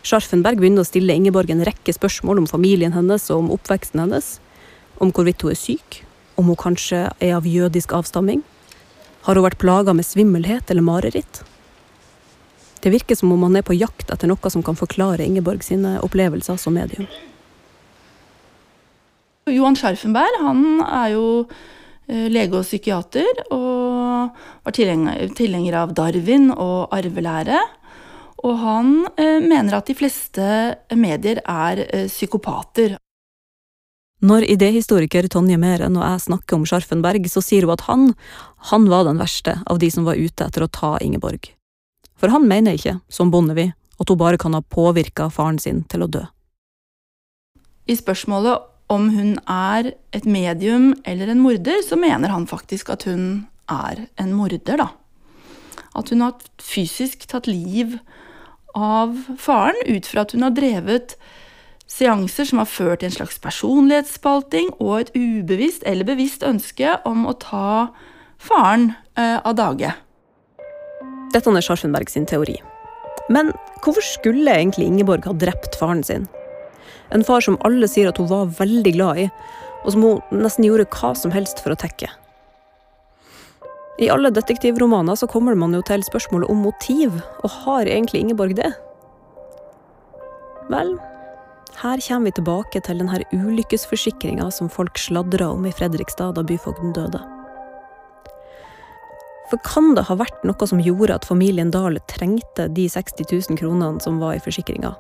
[0.05, 4.36] Scharfenberg begynner å stille Ingeborg en rekke spørsmål om familien hennes og om oppveksten hennes.
[5.01, 6.05] Om hvorvidt hun er syk,
[6.36, 8.43] om hun kanskje er av jødisk avstamming.
[9.26, 11.43] Har hun vært plaga med svimmelhet eller mareritt?
[12.86, 15.95] Det virker som om han er på jakt etter noe som kan forklare Ingeborg sine
[16.06, 17.08] opplevelser som medium.
[19.50, 21.26] Johan Scharfenberg han er jo
[22.10, 27.60] eh, lege og psykiater, og var tilhenger av Darwin og arvelære.
[28.45, 30.48] Og han eh, mener at de fleste
[30.98, 32.98] medier er eh, psykopater.
[34.23, 38.06] Når idéhistoriker Tonje Meren og jeg snakker om Scharfenberg, så sier hun at han,
[38.71, 41.51] han var den verste av de som var ute etter å ta Ingeborg.
[42.15, 46.06] For han mener ikke, som Bondevie, at hun bare kan ha påvirka faren sin til
[46.06, 46.23] å dø.
[47.91, 53.04] I spørsmålet om hun er et medium eller en morder, så mener han faktisk at
[53.10, 54.89] hun er en morder, da.
[55.95, 57.97] At hun har fysisk tatt liv
[58.75, 61.15] av faren ut fra at hun har drevet
[61.91, 67.28] seanser som har ført til en slags personlighetsspalting og et ubevisst eller bevisst ønske om
[67.30, 67.91] å ta
[68.41, 69.91] faren eh, av dage.
[71.34, 72.56] Dette er Scharfenberg sin teori.
[73.30, 73.52] Men
[73.84, 76.28] hvorfor skulle egentlig Ingeborg ha drept faren sin?
[77.13, 79.30] En far som alle sier at hun var veldig glad i,
[79.86, 82.10] og som hun nesten gjorde hva som helst for å tekke.
[84.02, 88.58] I alle detektivromaner så kommer man jo til spørsmålet om motiv, og har egentlig Ingeborg
[88.58, 88.74] det?
[90.67, 90.95] Vel,
[91.81, 96.93] her kommer vi tilbake til denne ulykkesforsikringa som folk sladra om i Fredrikstad da byfogden
[96.95, 97.21] døde.
[99.49, 103.59] For kan det ha vært noe som gjorde at familien Dahl trengte de 60 000
[103.59, 104.95] kronene som var i forsikringa?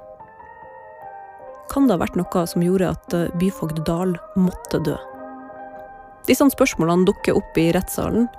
[1.71, 4.97] Kan det ha vært noe som gjorde at eh, byfogd Dahl måtte dø?
[6.29, 8.29] Disse spørsmålene dukker opp i rettssalen,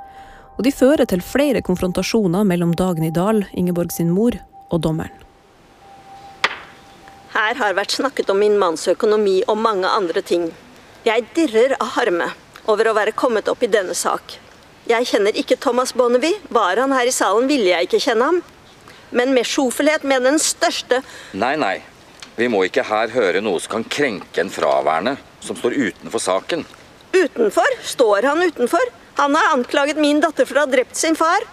[0.57, 4.39] og de fører til flere konfrontasjoner mellom Dagny Dahl, Ingeborg sin mor,
[4.71, 5.26] og dommeren.
[7.37, 10.47] Her har vært snakket om min manns økonomi og mange andre ting.
[11.05, 12.31] Jeg dirrer av harme
[12.67, 14.39] over å være kommet opp i denne sak.
[14.89, 16.39] Jeg kjenner ikke Thomas Bonnevie.
[16.55, 18.39] Var han her i salen, ville jeg ikke kjenne ham.
[19.11, 21.03] Men med sjofelhet med den største
[21.39, 21.77] Nei, nei.
[22.37, 26.65] Vi må ikke her høre noe som kan krenke en fraværende som står utenfor saken.
[27.17, 27.77] Utenfor?
[27.87, 28.83] Står han utenfor?
[29.21, 31.45] Han har anklaget min datter for å ha drept sin far.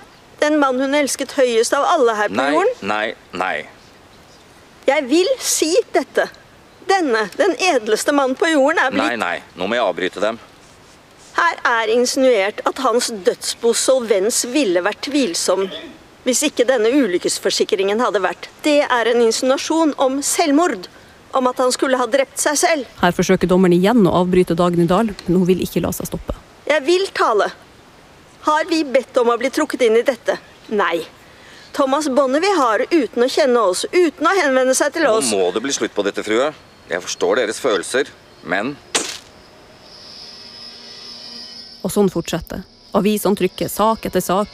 [0.42, 2.74] Den mann hun elsket høyest av alle her på Nei, jorden.
[2.90, 3.06] nei,
[3.40, 3.56] nei.
[4.94, 6.28] Jeg vil si dette.
[6.86, 9.38] Denne, den edleste mannen på jorden, er blitt Nei, nei.
[9.58, 10.38] Nå må jeg avbryte dem.
[11.34, 15.66] Her er insinuert at hans dødsbos solvens ville vært tvilsom
[16.24, 18.46] hvis ikke denne ulykkesforsikringen hadde vært.
[18.64, 20.86] Det er en insinuasjon om selvmord.
[21.34, 22.92] Om at han skulle ha drept seg selv.
[23.02, 26.38] Her forsøker dommeren igjen å avbryte Dagny Dahl, men hun vil ikke la seg stoppe.
[26.70, 27.50] Jeg vil tale.
[28.46, 30.38] Har vi bedt om å bli trukket inn i dette?
[30.78, 31.02] Nei.
[31.74, 35.32] Thomas Bonnevie har, uten å kjenne oss, uten å henvende seg til oss.
[35.34, 36.52] Nå må det bli slutt på dette, frue.
[36.92, 38.12] Jeg forstår deres følelser,
[38.46, 38.76] men
[41.84, 42.62] Og sånn fortsetter.
[42.96, 44.48] Avisene trykker sak etter sak.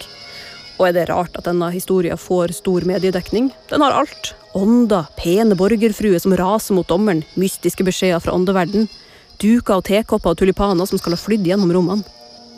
[0.80, 3.52] Og er det rart at denne historien får stor mediedekning?
[3.70, 4.32] Den har alt.
[4.58, 8.88] Ånder, pene borgerfruer som raser mot dommeren, mystiske beskjeder fra åndeverden,
[9.44, 12.08] duker og tekopper og tulipaner som skal ha flydd gjennom rommene.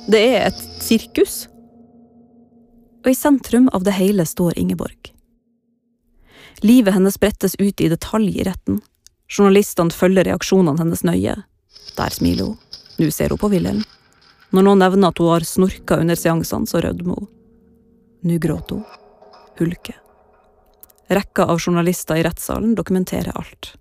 [0.08, 1.50] Det er et sirkus.
[3.02, 5.14] Og i sentrum av det hele står Ingeborg.
[6.62, 8.82] Livet hennes brettes ut i detalj i retten.
[9.32, 11.40] Journalistene følger reaksjonene hennes nøye.
[11.98, 12.58] Der smiler hun.
[13.00, 13.84] Nå ser hun på Wilhelm.
[14.52, 17.30] Når noen nevner at hun har snorka under seansene, så rødmer hun.
[18.28, 19.00] Nå gråter hun.
[19.58, 19.98] Hulker.
[21.12, 23.74] Rekka av journalister i rettssalen dokumenterer alt.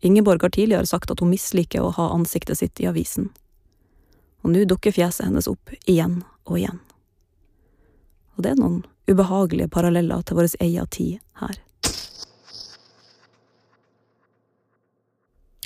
[0.00, 3.30] Ingeborg har tidligere sagt at hun misliker å ha ansiktet sitt i avisen.
[4.42, 6.82] Og nå dukker fjeset hennes opp igjen og igjen.
[8.38, 11.58] Og det er noen ubehagelige paralleller til vår egen tid her.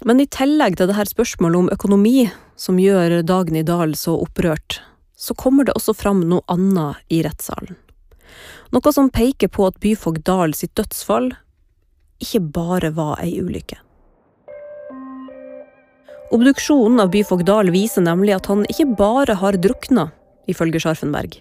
[0.02, 2.24] Men i tillegg til dette spørsmålet om økonomi,
[2.58, 4.80] som gjør Dagny Dahl så opprørt,
[5.14, 7.76] så kommer det også fram noe annet i rettssalen.
[8.72, 11.30] Noe som peker på at byfogd Dahl sitt dødsfall
[12.24, 13.76] ikke bare var ei ulykke.
[16.32, 20.08] Obduksjonen av byfogd Dahl viser nemlig at han ikke bare har drukna,
[20.48, 21.36] ifølge Scharfenberg.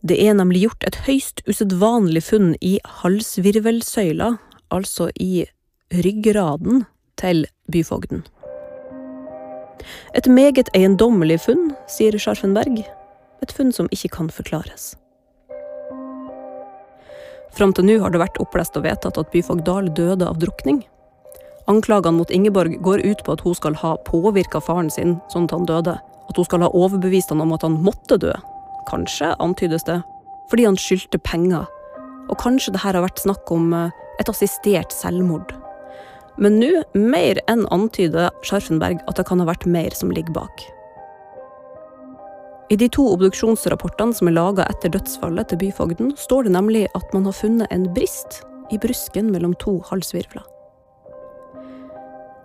[0.00, 4.30] Det er nemlig gjort et høyst usedvanlig funn i halsvirvelsøyla,
[4.72, 5.44] altså i
[5.92, 6.86] ryggraden
[7.20, 8.22] til byfogden.
[10.16, 12.80] Et meget eiendommelig funn, sier Scharfenberg.
[13.44, 14.94] Et funn som ikke kan forklares.
[17.52, 20.80] Fram til nå har det vært opplest og vedtatt at byfogd Dahl døde av drukning.
[21.68, 25.56] Anklagene mot Ingeborg går ut på at hun skal ha påvirka faren sin sånn at
[25.58, 25.98] han døde.
[26.30, 28.32] At hun skal ha overbevist han om at han måtte dø.
[28.88, 30.00] Kanskje, antydes det,
[30.50, 31.66] fordi han skyldte penger.
[32.30, 33.90] Og kanskje det her har vært snakk om eh,
[34.22, 35.54] et assistert selvmord.
[36.40, 40.62] Men nå, mer enn antyder Scharfenberg at det kan ha vært mer som ligger bak.
[42.70, 47.16] I de to obduksjonsrapportene som er laga etter dødsfallet til byfogden, står det nemlig at
[47.16, 50.44] man har funnet en brist i brusken mellom to halsvirvler.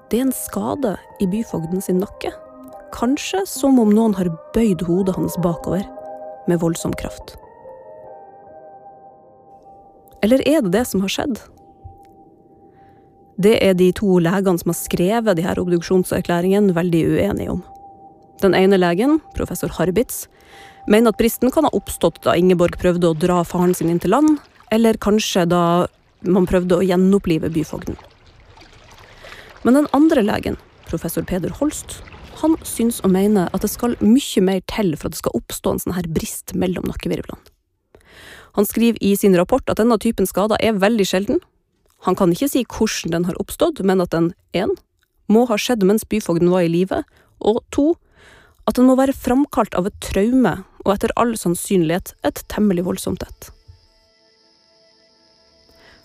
[0.09, 2.33] Det er en skade i byfogden sin nakke.
[2.95, 5.85] Kanskje som om noen har bøyd hodet hans bakover
[6.47, 7.35] med voldsom kraft.
[10.25, 11.39] Eller er det det som har skjedd?
[13.37, 17.63] Det er de to legene som har skrevet de her obduksjonserklæringene, veldig uenige om.
[18.41, 20.25] Den ene legen, professor Harbitz,
[20.87, 24.15] mener at bristen kan ha oppstått da Ingeborg prøvde å dra faren sin inn til
[24.15, 24.39] land,
[24.71, 25.63] eller kanskje da
[26.25, 27.97] man prøvde å gjenopplive byfogden.
[29.65, 31.99] Men den andre legen, professor Peder Holst,
[32.41, 35.73] han syns og mener at det skal mye mer til for at det skal oppstå
[35.73, 37.39] en sånn her brist mellom nakkevirvlene.
[38.55, 41.41] Han skriver i sin rapport at denne typen skader er veldig sjelden.
[42.07, 44.71] Han kan ikke si hvordan den har oppstått, men at den 1.
[45.27, 47.01] må ha skjedd mens byfogden var i live,
[47.43, 47.89] og 2.
[48.69, 53.25] at den må være framkalt av et traume, og etter all sannsynlighet et temmelig voldsomt
[53.27, 53.51] et.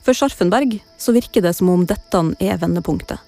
[0.02, 3.20] For Scharfenberg så virker det som om dette er vendepunktet.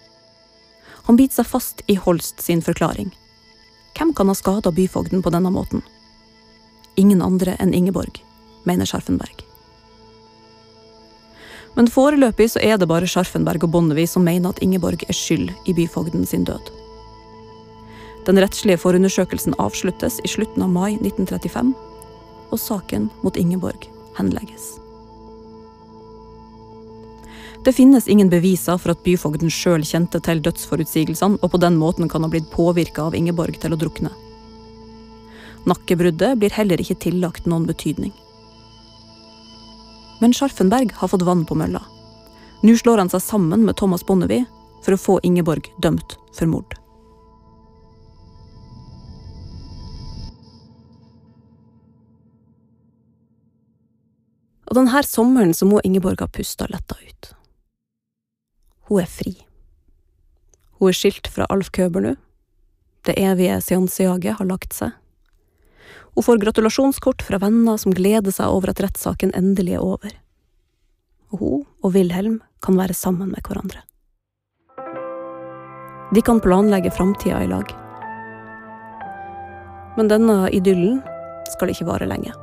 [1.07, 3.11] Han biter seg fast i Holst sin forklaring.
[3.99, 5.83] Hvem kan ha skada byfogden på denne måten?
[6.97, 8.23] Ingen andre enn Ingeborg,
[8.65, 9.45] mener Scharfenberg.
[11.75, 15.53] Men foreløpig så er det bare Scharfenberg og Bonnevie som mener at Ingeborg er skyld
[15.67, 16.69] i byfogden sin død.
[18.27, 21.73] Den rettslige forundersøkelsen avsluttes i slutten av mai 1935,
[22.53, 23.89] og saken mot Ingeborg
[24.19, 24.82] henlegges.
[27.65, 32.09] Det finnes ingen beviser for at byfogden sjøl kjente til dødsforutsigelsene og på den måten
[32.11, 34.11] kan ha blitt påvirka av Ingeborg til å drukne.
[35.71, 38.11] Nakkebruddet blir heller ikke tillagt noen betydning.
[40.19, 41.85] Men Scharfenberg har fått vann på mølla.
[42.67, 44.43] Nå slår han seg sammen med Thomas Bonnevie
[44.83, 46.75] for å få Ingeborg dømt for mord.
[54.67, 57.31] Og denne sommeren så må Ingeborg ha pusta letta ut.
[58.93, 59.31] Hun er fri.
[60.77, 62.11] Hun er skilt fra Alf Køber nå.
[63.09, 64.91] Det evige seansejaget har lagt seg.
[66.13, 70.13] Hun får gratulasjonskort fra venner som gleder seg over at rettssaken endelig er over.
[71.33, 73.81] Og hun og Wilhelm kan være sammen med hverandre.
[76.13, 77.73] De kan planlegge framtida i lag.
[79.97, 81.01] Men denne idyllen
[81.49, 82.37] skal ikke vare lenge.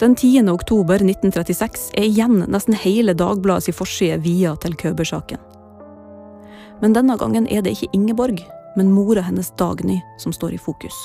[0.00, 0.48] Den 10.
[0.48, 5.36] oktober 1936 er igjen nesten hele Dagbladets forside via til Køber-saken.
[6.80, 8.40] Men denne gangen er det ikke Ingeborg,
[8.80, 10.96] men mora hennes Dagny som står i fokus.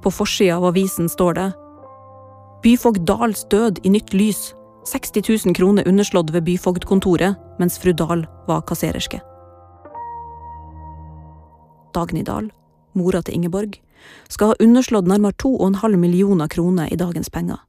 [0.00, 1.44] På forsida av avisen står det
[2.64, 4.54] Byfogd Dahls død i nytt lys.
[4.88, 9.20] 60 000 kroner underslått ved byfogdkontoret, mens fru Dahl var kassererske.
[11.92, 12.48] Dagny Dahl,
[12.96, 13.76] mora til Ingeborg,
[14.32, 17.60] skal ha underslått nærmere 2,5 millioner kroner i dagens penger.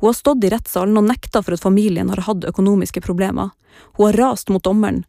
[0.00, 3.52] Hun har stått i rettssalen og nekta for at familien har hatt økonomiske problemer.
[3.96, 5.04] Hun har rast mot dommeren,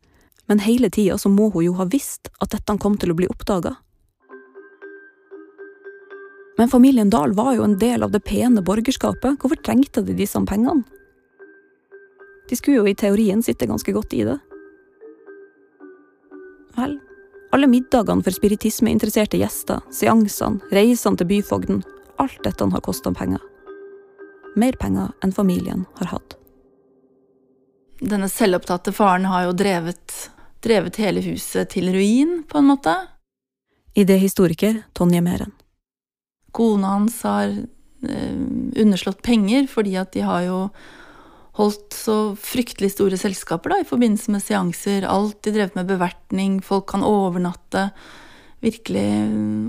[0.47, 3.29] men hele tida så må hun jo ha visst at dette kom til å bli
[3.31, 3.75] oppdaga.
[6.57, 10.39] Men familien Dahl var jo en del av det pene borgerskapet, hvorfor trengte de disse
[10.49, 10.87] pengene?
[12.49, 14.37] De skulle jo i teorien sitte ganske godt i det.
[16.77, 16.95] Vel,
[17.53, 21.83] alle middagene for spiritismeinteresserte gjester, seansene, reisene til byfogden,
[22.23, 23.43] alt dette har kosta penger
[24.59, 26.37] mer penger enn familien har hatt.
[27.97, 30.17] Denne selvopptatte faren har jo drevet,
[30.61, 32.93] drevet hele huset til ruin, på en måte.
[33.97, 35.55] Idéhistoriker Tonje Meren.
[36.53, 38.37] Kona hans har eh,
[38.77, 40.59] underslått penger fordi at de har jo
[41.57, 45.07] holdt så fryktelig store selskaper da, i forbindelse med seanser.
[45.09, 47.89] Alltid drevet med bevertning, folk kan overnatte.
[48.61, 49.09] Virkelig.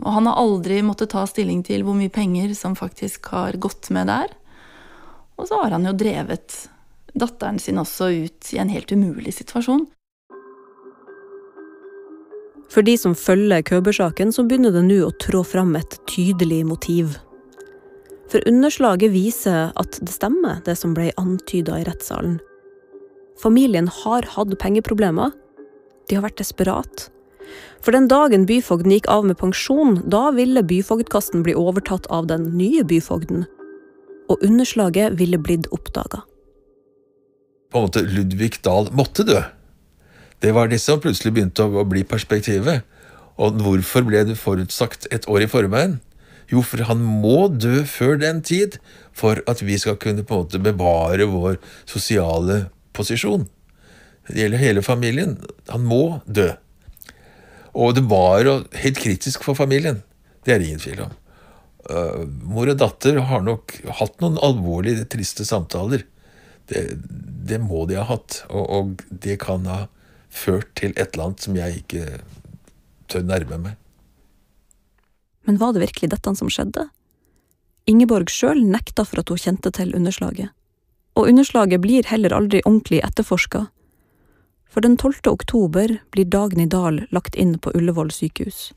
[0.01, 3.89] Og han har aldri måttet ta stilling til hvor mye penger som faktisk har gått
[3.95, 4.33] med der.
[5.39, 6.65] Og så har han jo drevet
[7.19, 9.87] datteren sin også ut i en helt umulig situasjon.
[12.69, 17.17] For de som følger Køber-saken, så begynner det nå å trå fram et tydelig motiv.
[18.29, 22.37] For underslaget viser at det stemmer, det som ble antyda i rettssalen.
[23.41, 25.33] Familien har hatt pengeproblemer.
[26.11, 27.07] De har vært desperat.
[27.81, 32.51] For den dagen byfogden gikk av med pensjon, da ville byfogdkassen bli overtatt av den
[32.59, 33.47] nye byfogden
[34.29, 36.23] og underslaget ville blitt oppdaga.
[37.69, 39.41] På en måte Ludvig Dahl måtte dø.
[40.41, 42.85] Det var det som plutselig begynte å bli perspektivet.
[43.39, 45.99] Og hvorfor ble det forutsagt et år i forveien?
[46.49, 48.79] Jo, for han må dø før den tid
[49.13, 51.59] for at vi skal kunne på en måte bevare vår
[51.91, 53.45] sosiale posisjon.
[54.29, 55.37] Det gjelder hele familien.
[55.69, 56.51] Han må dø.
[57.77, 58.49] Og det var
[58.81, 60.03] helt kritisk for familien.
[60.45, 61.13] Det er det ingen tvil om.
[61.89, 66.05] Uh, mor og datter har nok hatt noen alvorlige, triste samtaler.
[66.69, 66.83] Det,
[67.49, 68.43] det må de ha hatt.
[68.51, 69.87] Og, og, det kan ha
[70.29, 72.21] ført til et eller annet som jeg ikke
[73.09, 73.79] tør nærme meg.
[75.49, 76.91] Men var det virkelig dette som skjedde?
[77.89, 80.53] Ingeborg sjøl nekta for at hun kjente til underslaget.
[81.17, 83.65] Og underslaget blir heller aldri ordentlig etterforska.
[84.69, 85.25] For den 12.
[85.33, 88.75] oktober blir Dagny Dahl lagt inn på Ullevål sykehus.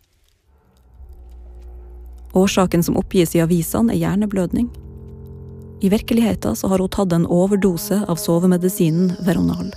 [2.33, 4.69] Årsaken som oppgis i avisene, er hjerneblødning.
[5.81, 9.71] I virkeligheten så har hun tatt en overdose av sovemedisinen Veronal.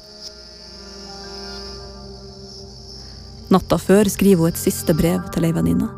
[3.50, 5.88] Natta før skriver hun et siste brev til ei venninne.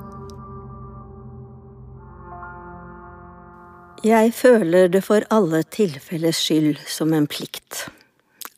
[4.07, 7.89] Jeg føler det for alle tilfelles skyld som en plikt.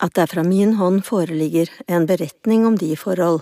[0.02, 3.40] At det fra min hånd foreligger en beretning om de forhold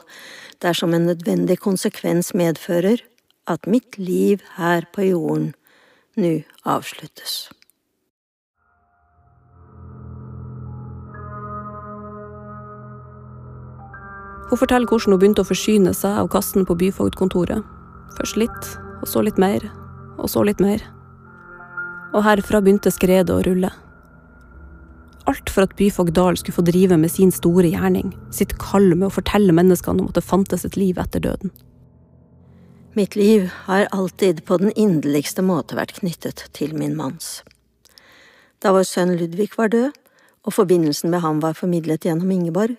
[0.62, 3.02] dersom en nødvendig konsekvens medfører
[3.46, 5.52] at mitt liv her på jorden
[6.16, 7.46] nå avsluttes.
[14.46, 17.64] Hun forteller hvordan hun begynte å forsyne seg av kassen på byfogdkontoret.
[18.16, 18.68] Først litt,
[19.02, 19.66] og så litt mer,
[20.22, 20.84] og så litt mer.
[22.14, 23.72] Og herfra begynte skredet å rulle.
[25.26, 29.08] Alt for at byfogd Dahl skulle få drive med sin store gjerning, sitt kall med
[29.08, 31.50] å fortelle menneskene om at det fantes et liv etter døden.
[32.96, 37.42] Mitt liv har alltid på den inderligste måte vært knyttet til min manns.
[38.64, 39.90] Da vår sønn Ludvig var død,
[40.48, 42.78] og forbindelsen med ham var formidlet gjennom Ingeborg,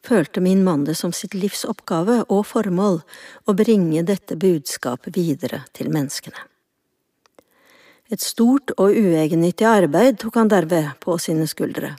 [0.00, 3.02] følte min mann det som sitt livs oppgave og formål
[3.44, 6.48] å bringe dette budskapet videre til menneskene.
[8.08, 11.92] Et stort og uegennyttig arbeid tok han derved på sine skuldre.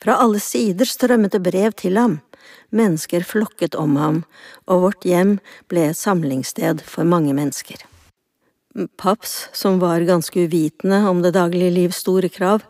[0.00, 2.22] Fra alle sider strømmet det brev til ham,
[2.70, 4.22] Mennesker flokket om ham,
[4.66, 5.38] og vårt hjem
[5.68, 7.82] ble et samlingssted for mange mennesker.
[8.96, 12.64] Paps, som var ganske uvitende om det daglige livs store krav,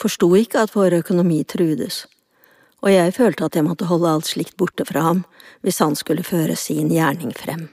[0.00, 2.06] forsto ikke at vår økonomi trudes,
[2.84, 5.24] og jeg følte at jeg måtte holde alt slikt borte fra ham
[5.64, 7.68] hvis han skulle føre sin gjerning frem.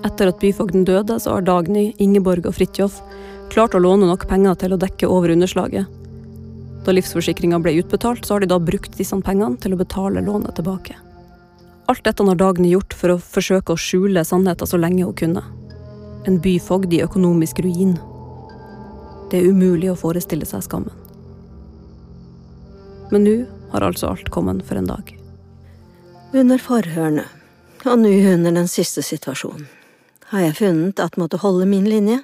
[0.00, 3.00] Etter at byfogden døde, så har Dagny, Ingeborg og Fridtjof
[3.52, 5.88] klart å låne nok penger til å dekke over underslaget,
[6.84, 10.56] da livsforsikringa ble utbetalt, så har de da brukt disse pengene til å betale lånet
[10.56, 10.96] tilbake.
[11.90, 15.42] Alt dette har Dagny gjort for å forsøke å skjule sannheten så lenge hun kunne.
[16.28, 17.96] En byfogd i økonomisk ruin.
[19.30, 20.94] Det er umulig å forestille seg skammen.
[23.10, 23.34] Men nå
[23.72, 25.10] har altså alt kommet for en dag.
[26.30, 27.26] Under forhørene,
[27.82, 29.66] og nå under den siste situasjonen,
[30.30, 32.20] har jeg funnet at måtte holde min linje.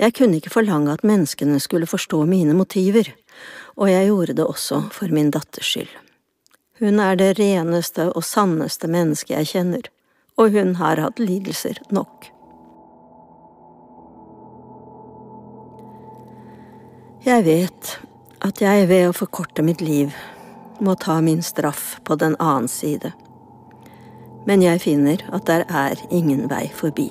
[0.00, 3.10] Jeg kunne ikke forlange at menneskene skulle forstå mine motiver,
[3.78, 5.90] og jeg gjorde det også for min datters skyld.
[6.78, 9.86] Hun er det reneste og sanneste mennesket jeg kjenner,
[10.38, 12.30] og hun har hatt lidelser nok.
[17.26, 17.94] Jeg vet
[18.46, 20.14] at jeg ved å forkorte mitt liv
[20.78, 23.10] må ta min straff på den annen side,
[24.46, 27.10] men jeg finner at der er ingen vei forbi.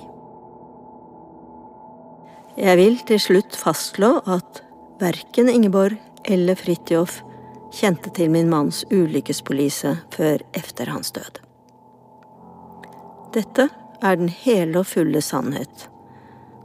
[2.58, 4.64] Jeg vil til slutt fastslå at
[5.04, 7.22] verken Ingeborg eller Fridtjof
[7.74, 11.40] kjente til min manns ulykkespolise før efter hans død.
[13.34, 13.70] Dette
[14.02, 15.88] er den hele og fulle sannhet,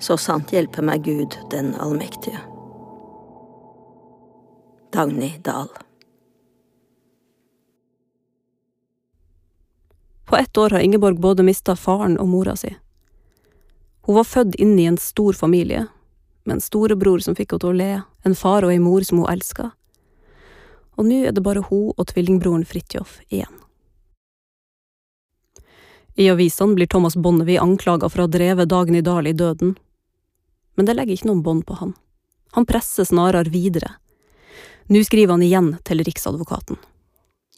[0.02, 2.40] så sant hjelpe meg Gud den allmektige.
[4.92, 5.70] Dagny Dahl
[10.26, 12.74] På ett år har Ingeborg både mista faren og mora si.
[14.02, 15.86] Hun var født inn i en stor familie,
[16.44, 17.92] med en storebror som fikk henne til å le,
[18.26, 19.70] en far og ei mor som hun elska.
[20.98, 23.58] Og nå er det bare hun og tvillingbroren Fridtjof igjen.
[26.14, 29.76] I avisene blir Thomas Bonnevie anklaga for å ha drevet Dagny Dahl i døden.
[30.76, 31.94] Men det legger ikke noen bånd på han.
[32.52, 33.94] Han presser snarere videre.
[34.92, 36.76] Nå skriver han igjen til Riksadvokaten.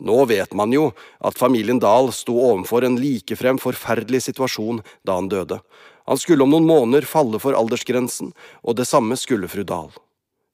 [0.05, 0.89] Nå vet man jo
[1.23, 5.61] at familien Dahl sto overfor en likefrem forferdelig situasjon da han døde,
[6.05, 8.33] han skulle om noen måneder falle for aldersgrensen,
[8.63, 9.93] og det samme skulle fru Dahl.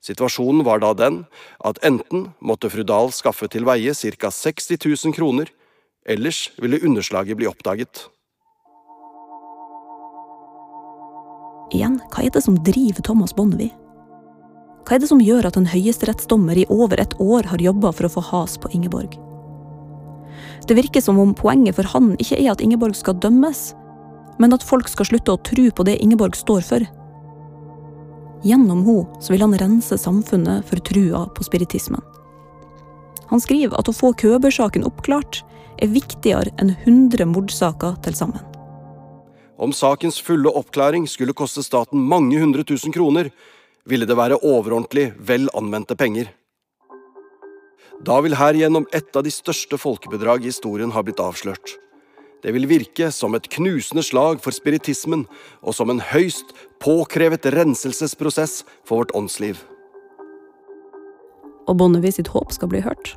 [0.00, 1.24] Situasjonen var da den
[1.66, 5.50] at enten måtte fru Dahl skaffe til veie ca 60 000 kroner,
[6.08, 8.06] ellers ville underslaget bli oppdaget.
[11.70, 13.74] Igjen, hva er det som driver Thomas Bonnevie?
[14.86, 18.08] Hva er det som gjør at en høyesterettsdommer i over et år har jobba for
[18.08, 19.12] å få has på Ingeborg?
[20.66, 23.70] Det virker som om poenget for han ikke er at Ingeborg skal dømmes,
[24.40, 26.86] men at folk skal slutte å tro på det Ingeborg står for.
[28.46, 32.00] Gjennom henne vil han rense samfunnet for trua på spiritismen.
[33.30, 35.42] Han skriver at å få Køber-saken oppklart
[35.80, 38.42] er viktigere enn 100 mordsaker til sammen.
[39.60, 43.28] Om sakens fulle oppklaring skulle koste staten mange hundre tusen kroner,
[43.84, 46.32] ville det være overordentlig vel anvendte penger.
[48.00, 51.76] Da vil her gjennom et av de største folkebedrag i historien ha blitt avslørt.
[52.40, 55.26] Det vil virke som et knusende slag for spiritismen
[55.60, 59.60] og som en høyst påkrevet renselsesprosess for vårt åndsliv.
[61.68, 63.14] Og Bonnevie sitt håp skal bli hørt.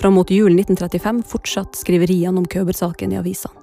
[0.00, 3.60] Fram mot julen 1935 fortsatte skriveriene om Køber-saken i avisene.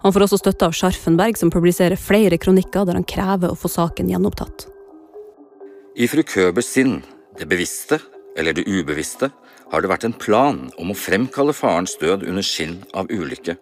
[0.00, 3.68] Han får også støtte av Scharfenberg, som publiserer flere kronikker der han krever å få
[3.68, 4.64] saken gjenopptatt.
[6.00, 7.02] I fru Købers sinn,
[7.36, 7.98] det bevisste
[8.38, 9.28] eller det ubevisste,
[9.70, 13.56] har det vært en plan om å fremkalle farens død under skinn av ulykke,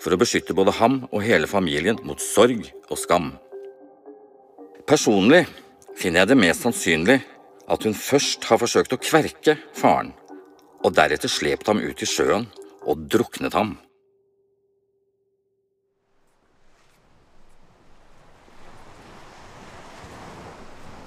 [0.00, 3.32] for å beskytte både ham og hele familien mot sorg og skam.
[4.88, 5.44] Personlig
[5.98, 7.18] finner jeg det mest sannsynlig
[7.68, 10.12] at hun først har forsøkt å kverke faren,
[10.84, 12.46] og deretter slept ham ut i sjøen
[12.86, 13.74] og druknet ham.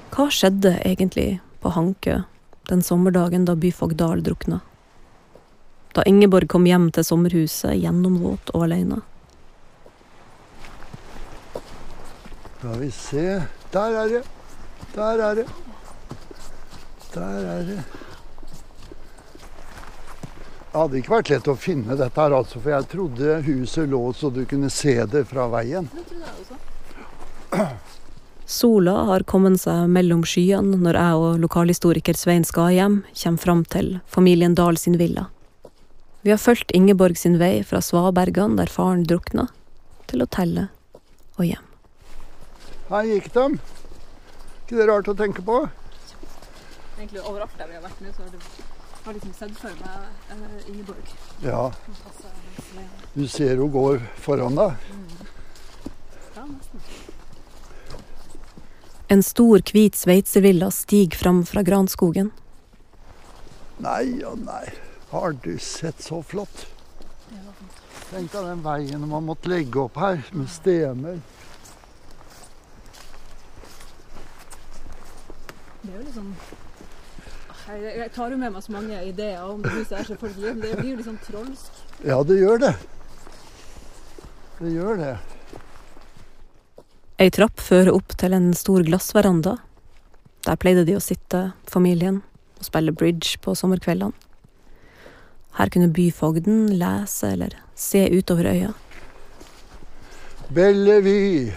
[0.09, 2.17] Hva skjedde egentlig på Hankø
[2.69, 4.59] den sommerdagen da byfogd Dahl drukna.
[5.93, 9.01] Da Ingeborg kom hjem til sommerhuset gjennomvåt og alene.
[12.59, 13.25] Skal vi se
[13.73, 14.23] Der er det!
[14.95, 15.47] Der er det!
[17.13, 17.81] Der er det.
[20.69, 24.01] Det hadde ikke vært lett å finne dette her, altså, for jeg trodde huset lå
[24.13, 25.89] så du kunne se det fra veien.
[28.49, 33.89] Sola har kommet seg mellom skyene når jeg og lokalhistoriker Svein Skahjem kommer fram til
[34.09, 35.27] familien Dahl sin villa.
[36.25, 39.45] Vi har fulgt Ingeborg sin vei fra Svabergene, der faren drukna,
[40.09, 40.73] til hotellet
[41.37, 41.67] og hjem.
[42.89, 43.45] Her gikk de.
[44.63, 45.59] Ikke det rart å tenke på?
[46.97, 48.49] Egentlig overalt der vi har vært nå, så har du
[49.05, 51.13] har liksom sett for meg uh, Ingeborg.
[51.45, 51.69] Ja.
[53.13, 54.91] Du ser hun går foran deg.
[56.33, 57.08] Ja, nesten.
[59.09, 62.29] En stor, hvit sveitservilla stiger fram fra granskogen.
[63.81, 64.67] Nei og nei.
[65.09, 66.67] Har du sett så flott?
[68.11, 71.17] Tenk deg den veien man måtte legge opp her, med stener.
[75.81, 76.31] Det er jo liksom
[77.69, 80.53] jeg, tar jo med meg så mange ideer om det huset her, selvfølgelig.
[80.53, 81.83] Men det blir jo sånn trolsk.
[82.05, 82.71] Ja, det gjør det.
[84.59, 85.11] Det gjør det.
[87.19, 89.57] Ei trapp fører opp til en stor glassveranda.
[90.47, 92.21] Der pleide de å sitte, familien,
[92.55, 94.15] og spille bridge på sommerkveldene.
[95.57, 98.69] Her kunne byfogden lese eller se utover øya.
[100.55, 101.51] Bellevue.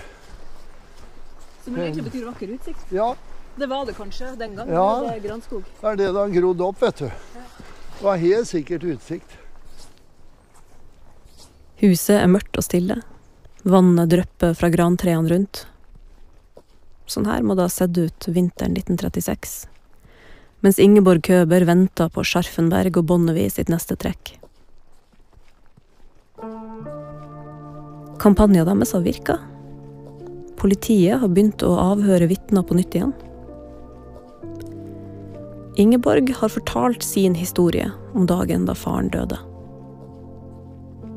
[1.63, 2.91] Som egentlig betyr vakker utsikt?
[2.91, 3.13] Ja.
[3.55, 4.75] Det var det kanskje den gangen?
[4.75, 4.89] Ja.
[5.07, 5.63] Det er granskog.
[5.79, 7.07] Det er det det har grodd opp, vet du.
[7.07, 9.39] Det var helt sikkert utsikt.
[11.87, 13.03] Huset er mørkt og stille.
[13.63, 15.67] Vannet drypper fra grantrærne rundt.
[17.07, 19.53] Sånn her må det ha sett ut vinteren 1936.
[20.67, 24.35] Mens Ingeborg Køber venter på Scharfenberg og Bonnevie sitt neste trekk.
[28.23, 29.39] Kampanjen deres har virka.
[30.59, 33.15] Politiet har begynt å avhøre vitner på nytt igjen.
[35.79, 39.39] Ingeborg har fortalt sin historie om dagen da faren døde.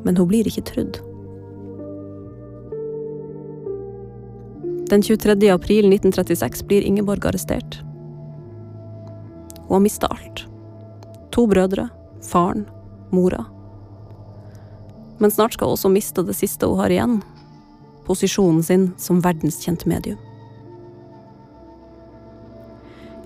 [0.06, 1.02] Men hun blir ikke trudd.
[4.90, 5.50] Den 23.
[5.50, 7.80] april 1936 blir Ingeborg arrestert.
[9.58, 10.46] Hun har mista alt.
[11.30, 11.88] To brødre,
[12.22, 12.68] faren,
[13.10, 13.44] mora.
[15.18, 17.18] Men snart skal hun også miste det siste hun har igjen.
[18.06, 20.18] Posisjonen sin som verdenskjent medium.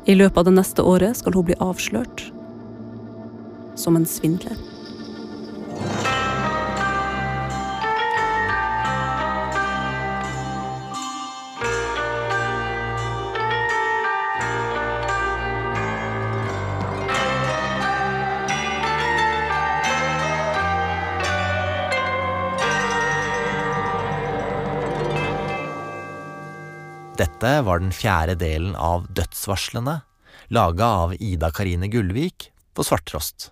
[0.08, 2.30] I løpet av det neste året skal hun bli avslørt
[3.76, 4.56] som en svindler.
[27.20, 29.98] Dette var den fjerde delen av Dødsvarslene,
[30.56, 33.50] laga av Ida Karine Gullvik på Svarttrost.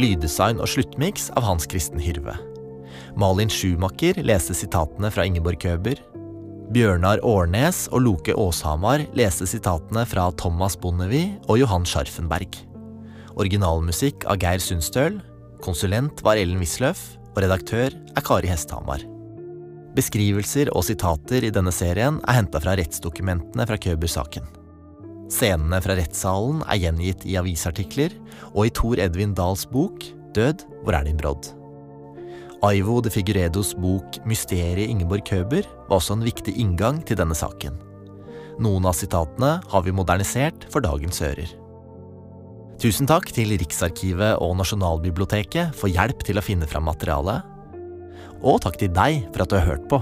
[0.00, 2.38] Lyddesign og sluttmiks av Hans Kristen Hyrve.
[3.20, 6.00] Malin Schumacher leste sitatene fra Ingeborg Køber.
[6.72, 12.62] Bjørnar Årnes og Loke Åshamar leste sitatene fra Thomas Bondevie og Johan Scharfenberg.
[13.36, 15.20] Originalmusikk av Geir Sundstøl.
[15.60, 19.09] Konsulent var Ellen Wisløff, og redaktør er Kari Hesthamar.
[19.96, 24.46] Beskrivelser og sitater i denne serien er henta fra rettsdokumentene fra Køber-saken.
[25.30, 28.14] Scenene fra rettssalen er gjengitt i avisartikler
[28.52, 31.48] og i Tor Edvin Dahls bok Død, hvor er din brodd?
[32.62, 37.78] Aivo de Figuredos bok Mysteriet Ingeborg Køber var også en viktig inngang til denne saken.
[38.60, 41.56] Noen av sitatene har vi modernisert for dagens ører.
[42.80, 47.42] Tusen takk til Riksarkivet og Nasjonalbiblioteket for hjelp til å finne fram materialet.
[48.40, 50.00] Og takk til deg for at du har hørt på.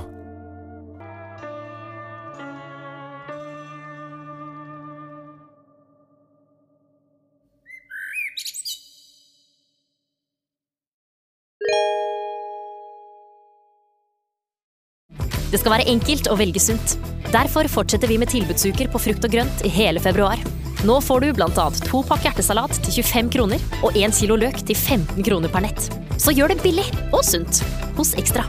[15.48, 16.98] Det skal være enkelt å velge sunt.
[17.32, 20.40] Derfor fortsetter vi med tilbudsuker på frukt og grønt i hele februar.
[20.86, 21.64] Nå får du bl.a.
[21.88, 25.88] to pakk hjertesalat til 25 kroner og én kilo løk til 15 kroner per nett.
[26.22, 27.64] Så gjør det billig og sunt
[27.98, 28.46] hos Ekstra.